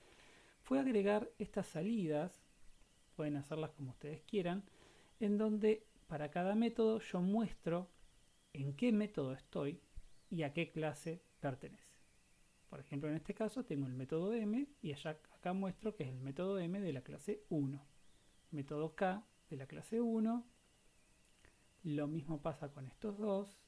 fue 0.62 0.78
agregar 0.78 1.30
estas 1.38 1.66
salidas, 1.66 2.42
pueden 3.16 3.36
hacerlas 3.36 3.72
como 3.72 3.90
ustedes 3.90 4.22
quieran, 4.22 4.62
en 5.18 5.38
donde 5.38 5.84
para 6.06 6.30
cada 6.30 6.54
método 6.54 7.00
yo 7.00 7.20
muestro 7.20 7.90
en 8.52 8.74
qué 8.74 8.92
método 8.92 9.32
estoy 9.32 9.80
y 10.30 10.42
a 10.42 10.52
qué 10.52 10.70
clase 10.70 11.22
pertenece. 11.40 11.87
Por 12.68 12.80
ejemplo, 12.80 13.08
en 13.08 13.16
este 13.16 13.34
caso 13.34 13.64
tengo 13.64 13.86
el 13.86 13.94
método 13.94 14.34
M 14.34 14.66
y 14.82 14.92
acá 14.92 15.52
muestro 15.52 15.94
que 15.94 16.04
es 16.04 16.10
el 16.10 16.20
método 16.20 16.58
M 16.58 16.80
de 16.80 16.92
la 16.92 17.00
clase 17.00 17.44
1. 17.48 17.86
Método 18.50 18.94
K 18.94 19.24
de 19.48 19.56
la 19.56 19.66
clase 19.66 20.00
1. 20.00 20.46
Lo 21.84 22.06
mismo 22.06 22.42
pasa 22.42 22.70
con 22.70 22.86
estos 22.86 23.18
dos. 23.18 23.58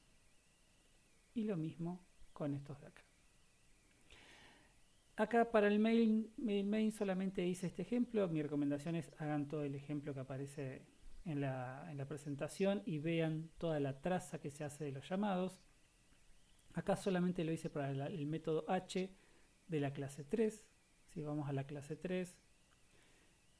Y 1.33 1.45
lo 1.45 1.57
mismo 1.57 2.05
con 2.33 2.53
estos 2.53 2.79
de 2.81 2.87
acá. 2.87 3.03
Acá 5.15 5.51
para 5.51 5.67
el 5.67 5.79
main, 5.79 6.31
main 6.37 6.91
solamente 6.91 7.45
hice 7.45 7.67
este 7.67 7.81
ejemplo. 7.81 8.27
Mi 8.27 8.41
recomendación 8.41 8.95
es 8.95 9.11
hagan 9.17 9.47
todo 9.47 9.63
el 9.63 9.75
ejemplo 9.75 10.13
que 10.13 10.19
aparece 10.19 10.85
en 11.25 11.41
la 11.41 12.05
presentación 12.07 12.83
y 12.85 12.99
vean 12.99 13.49
toda 13.57 13.79
la 13.79 14.01
traza 14.01 14.39
que 14.39 14.51
se 14.51 14.63
hace 14.63 14.85
de 14.85 14.91
los 14.91 15.07
llamados. 15.09 15.59
Acá 16.73 16.95
solamente 16.95 17.43
lo 17.43 17.51
hice 17.51 17.69
para 17.69 17.91
el 18.07 18.27
método 18.27 18.65
h 18.69 19.09
de 19.67 19.79
la 19.79 19.91
clase 19.91 20.23
3. 20.23 20.65
Si 21.09 21.21
vamos 21.21 21.49
a 21.49 21.53
la 21.53 21.65
clase 21.65 21.97
3, 21.97 22.37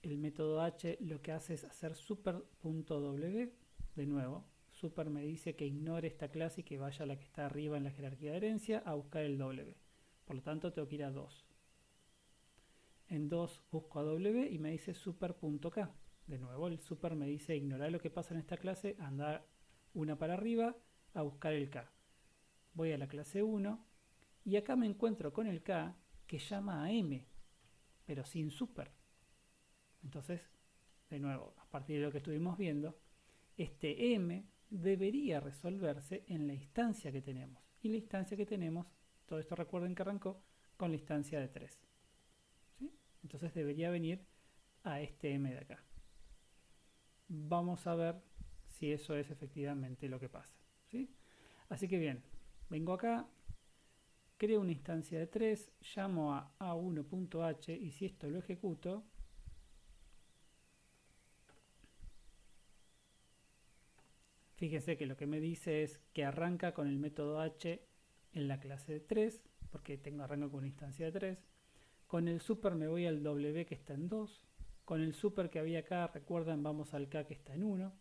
el 0.04 0.18
método 0.18 0.62
h 0.62 0.98
lo 1.02 1.22
que 1.22 1.34
hace 1.34 1.56
es 1.56 1.64
hacer 1.66 1.96
super.w. 1.96 3.52
De 3.96 4.06
nuevo, 4.06 4.46
super 4.72 5.10
me 5.10 5.24
dice 5.24 5.56
que 5.56 5.66
ignore 5.66 6.08
esta 6.08 6.30
clase 6.30 6.62
y 6.62 6.64
que 6.64 6.78
vaya 6.78 7.04
a 7.04 7.08
la 7.08 7.18
que 7.18 7.26
está 7.26 7.46
arriba 7.46 7.78
en 7.78 7.84
la 7.84 7.92
jerarquía 7.92 8.32
de 8.32 8.38
herencia 8.38 8.82
a 8.86 8.94
buscar 8.94 9.24
el 9.24 9.38
w. 9.38 9.76
Por 10.26 10.36
lo 10.38 10.42
tanto, 10.42 10.72
tengo 10.72 10.88
que 10.88 10.96
ir 10.96 11.04
a 11.04 11.12
2. 11.12 11.46
En 13.10 13.28
2 13.28 13.62
busco 13.72 14.00
a 14.00 14.04
w 14.04 14.50
y 14.50 14.58
me 14.58 14.72
dice 14.72 14.94
super.k. 14.94 15.92
De 16.28 16.38
nuevo, 16.38 16.68
el 16.70 16.80
super 16.80 17.16
me 17.16 17.26
dice 17.26 17.58
ignorar 17.58 17.92
lo 17.92 18.00
que 18.00 18.10
pasa 18.10 18.34
en 18.34 18.40
esta 18.40 18.56
clase, 18.56 18.96
andar 19.00 19.46
una 19.94 20.18
para 20.18 20.36
arriba 20.36 20.78
a 21.14 21.24
buscar 21.24 21.52
el 21.52 21.70
k 21.70 21.92
voy 22.74 22.92
a 22.92 22.98
la 22.98 23.08
clase 23.08 23.44
1 23.44 23.86
y 24.46 24.56
acá 24.56 24.76
me 24.76 24.86
encuentro 24.86 25.34
con 25.34 25.48
el 25.48 25.62
K 25.62 25.96
que 26.26 26.40
llama 26.40 26.84
a 26.84 26.92
M, 26.92 27.26
pero 28.06 28.26
sin 28.26 28.52
super. 28.52 28.92
Entonces, 30.04 30.42
de 31.10 31.20
nuevo, 31.20 31.54
a 31.58 31.66
partir 31.70 31.98
de 32.00 32.06
lo 32.06 32.12
que 32.12 32.20
estuvimos 32.20 32.58
viendo, 32.58 32.98
este 33.58 34.14
M 34.14 34.46
debería 34.70 35.40
resolverse 35.40 36.24
en 36.28 36.48
la 36.48 36.54
instancia 36.54 37.12
que 37.12 37.22
tenemos. 37.22 37.62
Y 37.82 37.90
la 37.90 37.98
instancia 37.98 38.38
que 38.38 38.46
tenemos, 38.46 38.88
todo 39.26 39.40
esto 39.40 39.56
recuerden 39.56 39.94
que 39.94 40.02
arrancó 40.02 40.42
con 40.78 40.92
la 40.92 40.98
instancia 40.98 41.40
de 41.40 41.50
3. 41.50 41.80
Entonces 43.24 43.54
debería 43.54 43.92
venir 43.92 44.26
a 44.84 45.02
este 45.02 45.34
M 45.34 45.52
de 45.52 45.60
acá. 45.60 45.84
Vamos 47.28 47.86
a 47.88 47.96
ver 47.96 48.22
si 48.68 48.92
eso 48.92 49.16
es 49.16 49.30
efectivamente 49.30 50.10
lo 50.10 50.20
que 50.20 50.30
pasa. 50.30 50.56
¿sí? 50.88 51.14
Así 51.70 51.88
que 51.88 51.98
bien, 51.98 52.24
Vengo 52.72 52.94
acá, 52.94 53.28
creo 54.38 54.62
una 54.62 54.72
instancia 54.72 55.20
de 55.20 55.28
3, 55.28 55.74
llamo 55.94 56.34
a 56.34 56.58
a1.h 56.58 57.74
y 57.74 57.92
si 57.92 58.06
esto 58.06 58.30
lo 58.30 58.40
ejecuto, 58.40 59.04
fíjense 64.56 64.96
que 64.96 65.06
lo 65.06 65.18
que 65.18 65.28
me 65.28 65.42
dice 65.42 65.84
es 65.84 66.00
que 66.14 66.24
arranca 66.24 66.74
con 66.74 66.88
el 66.88 66.98
método 66.98 67.42
h 67.42 67.86
en 68.32 68.48
la 68.48 68.62
clase 68.62 68.94
de 68.94 69.00
3, 69.02 69.44
porque 69.70 69.98
tengo 69.98 70.24
arranco 70.24 70.50
con 70.50 70.60
una 70.60 70.68
instancia 70.68 71.08
de 71.08 71.12
3. 71.12 71.46
Con 72.08 72.30
el 72.30 72.40
super 72.40 72.76
me 72.76 72.88
voy 72.88 73.06
al 73.06 73.22
w 73.22 73.66
que 73.66 73.76
está 73.76 73.96
en 73.96 74.08
2. 74.08 74.48
Con 74.86 75.02
el 75.02 75.14
super 75.14 75.50
que 75.50 75.60
había 75.60 75.80
acá, 75.80 76.08
recuerdan, 76.08 76.64
vamos 76.64 76.94
al 76.94 77.10
k 77.10 77.26
que 77.28 77.34
está 77.34 77.54
en 77.54 77.64
1. 77.64 78.01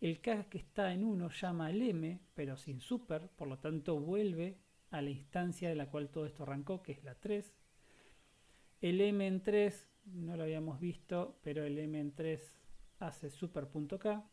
El 0.00 0.20
K 0.20 0.44
que 0.44 0.58
está 0.58 0.92
en 0.92 1.04
1 1.04 1.30
llama 1.30 1.66
al 1.66 1.80
M, 1.80 2.20
pero 2.34 2.56
sin 2.56 2.80
super, 2.80 3.28
por 3.30 3.48
lo 3.48 3.58
tanto 3.58 3.98
vuelve 3.98 4.58
a 4.90 5.00
la 5.00 5.10
instancia 5.10 5.68
de 5.68 5.74
la 5.74 5.90
cual 5.90 6.10
todo 6.10 6.26
esto 6.26 6.42
arrancó, 6.42 6.82
que 6.82 6.92
es 6.92 7.02
la 7.02 7.14
3. 7.14 7.54
El 8.82 9.00
M 9.00 9.26
en 9.26 9.42
3, 9.42 9.88
no 10.06 10.36
lo 10.36 10.42
habíamos 10.42 10.80
visto, 10.80 11.38
pero 11.42 11.64
el 11.64 11.78
M 11.78 11.98
en 11.98 12.12
3 12.12 12.54
hace 12.98 13.30
super.k, 13.30 14.24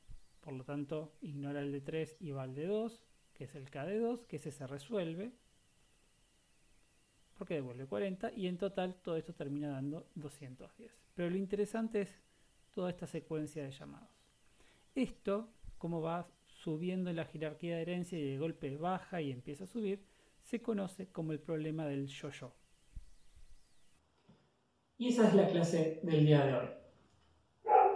por 0.41 0.53
lo 0.53 0.65
tanto 0.65 1.13
ignora 1.21 1.61
el 1.61 1.71
de 1.71 1.81
3 1.81 2.17
y 2.19 2.31
va 2.31 2.43
al 2.43 2.55
de 2.55 2.65
2, 2.65 3.01
que 3.33 3.45
es 3.45 3.55
el 3.55 3.69
K 3.69 3.85
de 3.85 3.99
2, 3.99 4.25
que 4.25 4.35
ese 4.35 4.51
se 4.51 4.67
resuelve, 4.67 5.31
porque 7.37 7.55
devuelve 7.55 7.87
40, 7.87 8.33
y 8.33 8.47
en 8.47 8.57
total 8.57 8.95
todo 8.95 9.15
esto 9.15 9.33
termina 9.33 9.69
dando 9.69 10.07
210. 10.15 10.91
Pero 11.15 11.29
lo 11.29 11.37
interesante 11.37 12.01
es 12.01 12.21
toda 12.73 12.89
esta 12.89 13.07
secuencia 13.07 13.63
de 13.63 13.71
llamados. 13.71 14.22
Esto, 14.95 15.47
como 15.77 16.01
va 16.01 16.27
subiendo 16.45 17.09
en 17.09 17.15
la 17.15 17.25
jerarquía 17.25 17.75
de 17.75 17.81
herencia 17.81 18.19
y 18.19 18.31
de 18.31 18.37
golpe 18.37 18.77
baja 18.77 19.21
y 19.21 19.31
empieza 19.31 19.63
a 19.63 19.67
subir, 19.67 20.05
se 20.43 20.61
conoce 20.61 21.07
como 21.07 21.31
el 21.31 21.39
problema 21.39 21.85
del 21.85 22.07
yo-yo. 22.07 22.53
Y 24.97 25.09
esa 25.09 25.27
es 25.27 25.33
la 25.33 25.47
clase 25.47 25.99
del 26.03 26.25
día 26.25 26.45
de 26.45 26.53
hoy. 26.53 26.67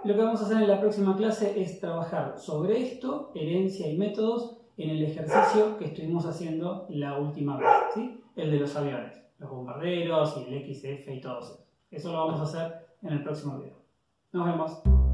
Lo 0.04 0.16
que 0.16 0.22
vamos 0.22 0.42
a 0.42 0.46
hacer 0.46 0.58
en 0.58 0.68
la 0.68 0.80
próxima 0.80 1.16
clase 1.16 1.62
es 1.62 1.80
trabajar 1.80 2.40
sobre 2.40 2.82
esto, 2.82 3.32
herencia 3.36 3.88
y 3.88 3.98
métodos, 3.98 4.58
en 4.78 4.92
el 4.92 5.04
ejercicio 5.04 5.78
que 5.78 5.86
estuvimos 5.86 6.26
haciendo 6.26 6.86
la 6.90 7.18
última 7.18 7.58
vez, 7.58 7.68
el 8.36 8.52
de 8.52 8.60
los 8.60 8.76
aviones, 8.76 9.20
los 9.40 9.50
bombarderos 9.50 10.38
y 10.38 10.54
el 10.54 10.76
XF 10.76 11.10
y 11.10 11.22
todo 11.22 11.40
eso. 11.40 11.66
Eso 11.90 12.12
lo 12.12 12.28
vamos 12.28 12.40
a 12.40 12.44
hacer 12.44 12.88
en 13.02 13.14
el 13.14 13.24
próximo 13.24 13.60
video. 13.60 13.78
Nos 14.32 14.46
vemos. 14.46 15.07